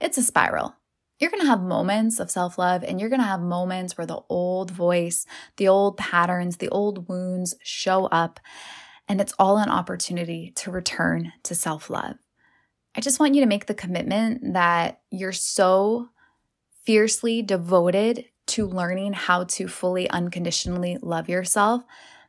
it's 0.01 0.17
a 0.17 0.23
spiral. 0.23 0.77
You're 1.21 1.31
to 1.31 1.45
have 1.45 1.61
moments 1.61 2.21
of 2.21 2.31
self 2.31 2.57
love, 2.57 2.83
and 2.83 2.99
you're 2.99 3.11
to 3.11 3.23
have 3.23 3.43
moments 3.43 3.99
where 3.99 4.07
the 4.07 4.23
old 4.31 4.71
voice, 4.71 5.27
the 5.59 5.69
old 5.69 5.99
patterns, 5.99 6.57
the 6.57 6.71
old 6.71 7.07
wounds 7.07 7.55
show 7.63 8.07
up. 8.07 8.41
And 9.09 9.21
it's 9.21 9.35
all 9.39 9.59
an 9.59 9.71
opportunity 9.71 10.53
to 10.57 10.71
return 10.71 11.33
to 11.45 11.55
self 11.55 11.89
love. 11.89 12.17
I 12.95 13.01
just 13.01 13.21
want 13.21 13.35
you 13.35 13.41
to 13.41 13.47
make 13.47 13.67
the 13.67 13.75
commitment 13.75 14.55
that 14.55 15.01
you're 15.11 15.33
so 15.33 16.11
fiercely 16.85 17.43
devoted 17.43 18.27
to 18.47 18.67
learning 18.67 19.13
how 19.13 19.45
to 19.45 19.69
fully 19.69 20.09
unconditionally 20.11 20.99
love 21.03 21.29
yourself 21.29 21.83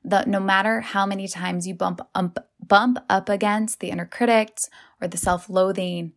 that 0.03 0.27
no 0.27 0.39
matter 0.39 0.81
how 0.81 1.05
many 1.05 1.27
times 1.27 1.67
you 1.67 1.73
bump 1.73 2.01
up, 2.13 2.49
bump 2.65 2.99
up 3.09 3.29
against 3.29 3.79
the 3.79 3.89
inner 3.89 4.05
critics 4.05 4.69
or 5.01 5.07
the 5.07 5.17
self-loathing 5.17 6.13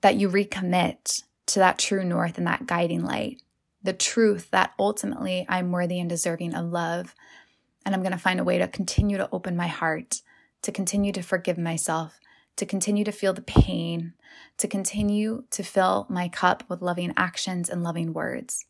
that 0.00 0.16
you 0.16 0.28
recommit 0.28 1.22
to 1.46 1.58
that 1.58 1.78
true 1.78 2.04
north 2.04 2.38
and 2.38 2.46
that 2.46 2.66
guiding 2.66 3.04
light 3.04 3.40
the 3.86 3.92
truth 3.92 4.50
that 4.50 4.72
ultimately 4.78 5.46
I'm 5.48 5.72
worthy 5.72 5.98
and 5.98 6.10
deserving 6.10 6.54
of 6.54 6.66
love 6.66 7.14
and 7.86 7.94
I'm 7.94 8.02
going 8.02 8.12
to 8.12 8.18
find 8.18 8.40
a 8.40 8.44
way 8.44 8.58
to 8.58 8.66
continue 8.66 9.16
to 9.16 9.28
open 9.30 9.56
my 9.56 9.68
heart, 9.68 10.20
to 10.62 10.72
continue 10.72 11.12
to 11.12 11.22
forgive 11.22 11.56
myself, 11.56 12.18
to 12.56 12.66
continue 12.66 13.04
to 13.04 13.12
feel 13.12 13.32
the 13.32 13.42
pain, 13.42 14.12
to 14.58 14.66
continue 14.66 15.44
to 15.50 15.62
fill 15.62 16.06
my 16.10 16.28
cup 16.28 16.64
with 16.68 16.82
loving 16.82 17.14
actions 17.16 17.70
and 17.70 17.84
loving 17.84 18.12
words. 18.12 18.66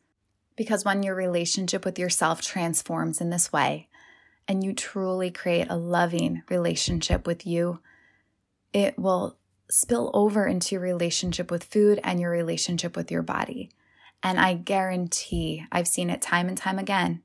Because 0.55 0.85
when 0.85 1.03
your 1.03 1.14
relationship 1.14 1.85
with 1.85 1.99
yourself 1.99 2.43
transforms 2.43 3.21
in 3.21 3.31
this 3.31 3.53
way, 3.53 3.89
and 4.49 4.62
you 4.62 4.73
truly 4.73 5.31
create 5.31 5.67
a 5.71 5.77
loving 5.77 6.43
relationship 6.49 7.27
with 7.27 7.47
you, 7.47 7.81
it 8.73 8.99
will 8.99 9.39
spill 9.69 10.11
over 10.14 10.47
into 10.47 10.75
your 10.75 10.83
relationship 10.83 11.51
with 11.51 11.64
food 11.64 11.99
and 12.05 12.21
your 12.21 12.31
relationship 12.31 12.97
with 12.97 13.11
your 13.11 13.23
body. 13.23 13.71
And 14.23 14.39
I 14.39 14.55
guarantee, 14.55 15.64
I've 15.73 15.89
seen 15.89 16.11
it 16.11 16.23
time 16.23 16.49
and 16.49 16.57
time 16.57 16.79
again, 16.79 17.23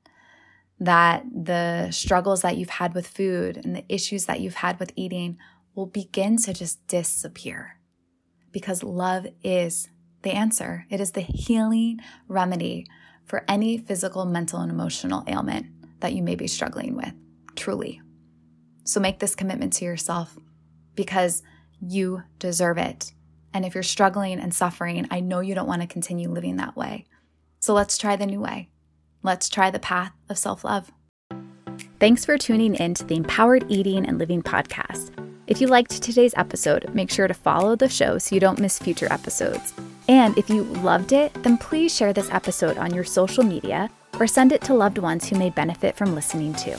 that 0.82 1.24
the 1.32 1.92
struggles 1.92 2.42
that 2.42 2.56
you've 2.56 2.68
had 2.68 2.92
with 2.92 3.06
food 3.06 3.56
and 3.56 3.76
the 3.76 3.84
issues 3.88 4.26
that 4.26 4.40
you've 4.40 4.56
had 4.56 4.80
with 4.80 4.92
eating 4.96 5.38
will 5.76 5.86
begin 5.86 6.36
to 6.36 6.52
just 6.52 6.84
disappear 6.88 7.78
because 8.50 8.82
love 8.82 9.28
is 9.44 9.88
the 10.22 10.32
answer. 10.32 10.84
It 10.90 11.00
is 11.00 11.12
the 11.12 11.20
healing 11.20 12.00
remedy 12.26 12.88
for 13.24 13.44
any 13.46 13.78
physical, 13.78 14.24
mental, 14.24 14.58
and 14.58 14.72
emotional 14.72 15.22
ailment 15.28 15.66
that 16.00 16.14
you 16.14 16.22
may 16.22 16.34
be 16.34 16.48
struggling 16.48 16.96
with, 16.96 17.14
truly. 17.54 18.02
So 18.84 18.98
make 18.98 19.20
this 19.20 19.36
commitment 19.36 19.74
to 19.74 19.84
yourself 19.84 20.36
because 20.96 21.44
you 21.80 22.24
deserve 22.40 22.78
it. 22.78 23.12
And 23.54 23.64
if 23.64 23.74
you're 23.74 23.84
struggling 23.84 24.40
and 24.40 24.52
suffering, 24.52 25.06
I 25.12 25.20
know 25.20 25.38
you 25.38 25.54
don't 25.54 25.68
want 25.68 25.82
to 25.82 25.86
continue 25.86 26.28
living 26.28 26.56
that 26.56 26.76
way. 26.76 27.06
So 27.60 27.72
let's 27.72 27.96
try 27.96 28.16
the 28.16 28.26
new 28.26 28.40
way. 28.40 28.68
Let's 29.22 29.48
try 29.48 29.70
the 29.70 29.78
path 29.78 30.12
of 30.28 30.38
self 30.38 30.64
love. 30.64 30.90
Thanks 32.00 32.24
for 32.24 32.36
tuning 32.36 32.74
in 32.74 32.94
to 32.94 33.04
the 33.04 33.16
Empowered 33.16 33.64
Eating 33.68 34.06
and 34.06 34.18
Living 34.18 34.42
podcast. 34.42 35.10
If 35.46 35.60
you 35.60 35.68
liked 35.68 36.02
today's 36.02 36.34
episode, 36.36 36.92
make 36.94 37.10
sure 37.10 37.28
to 37.28 37.34
follow 37.34 37.76
the 37.76 37.88
show 37.88 38.18
so 38.18 38.34
you 38.34 38.40
don't 38.40 38.58
miss 38.58 38.78
future 38.78 39.12
episodes. 39.12 39.72
And 40.08 40.36
if 40.36 40.50
you 40.50 40.64
loved 40.64 41.12
it, 41.12 41.32
then 41.42 41.58
please 41.58 41.94
share 41.94 42.12
this 42.12 42.30
episode 42.30 42.76
on 42.78 42.92
your 42.92 43.04
social 43.04 43.44
media 43.44 43.90
or 44.18 44.26
send 44.26 44.50
it 44.50 44.62
to 44.62 44.74
loved 44.74 44.98
ones 44.98 45.28
who 45.28 45.38
may 45.38 45.50
benefit 45.50 45.96
from 45.96 46.14
listening 46.14 46.54
to. 46.54 46.76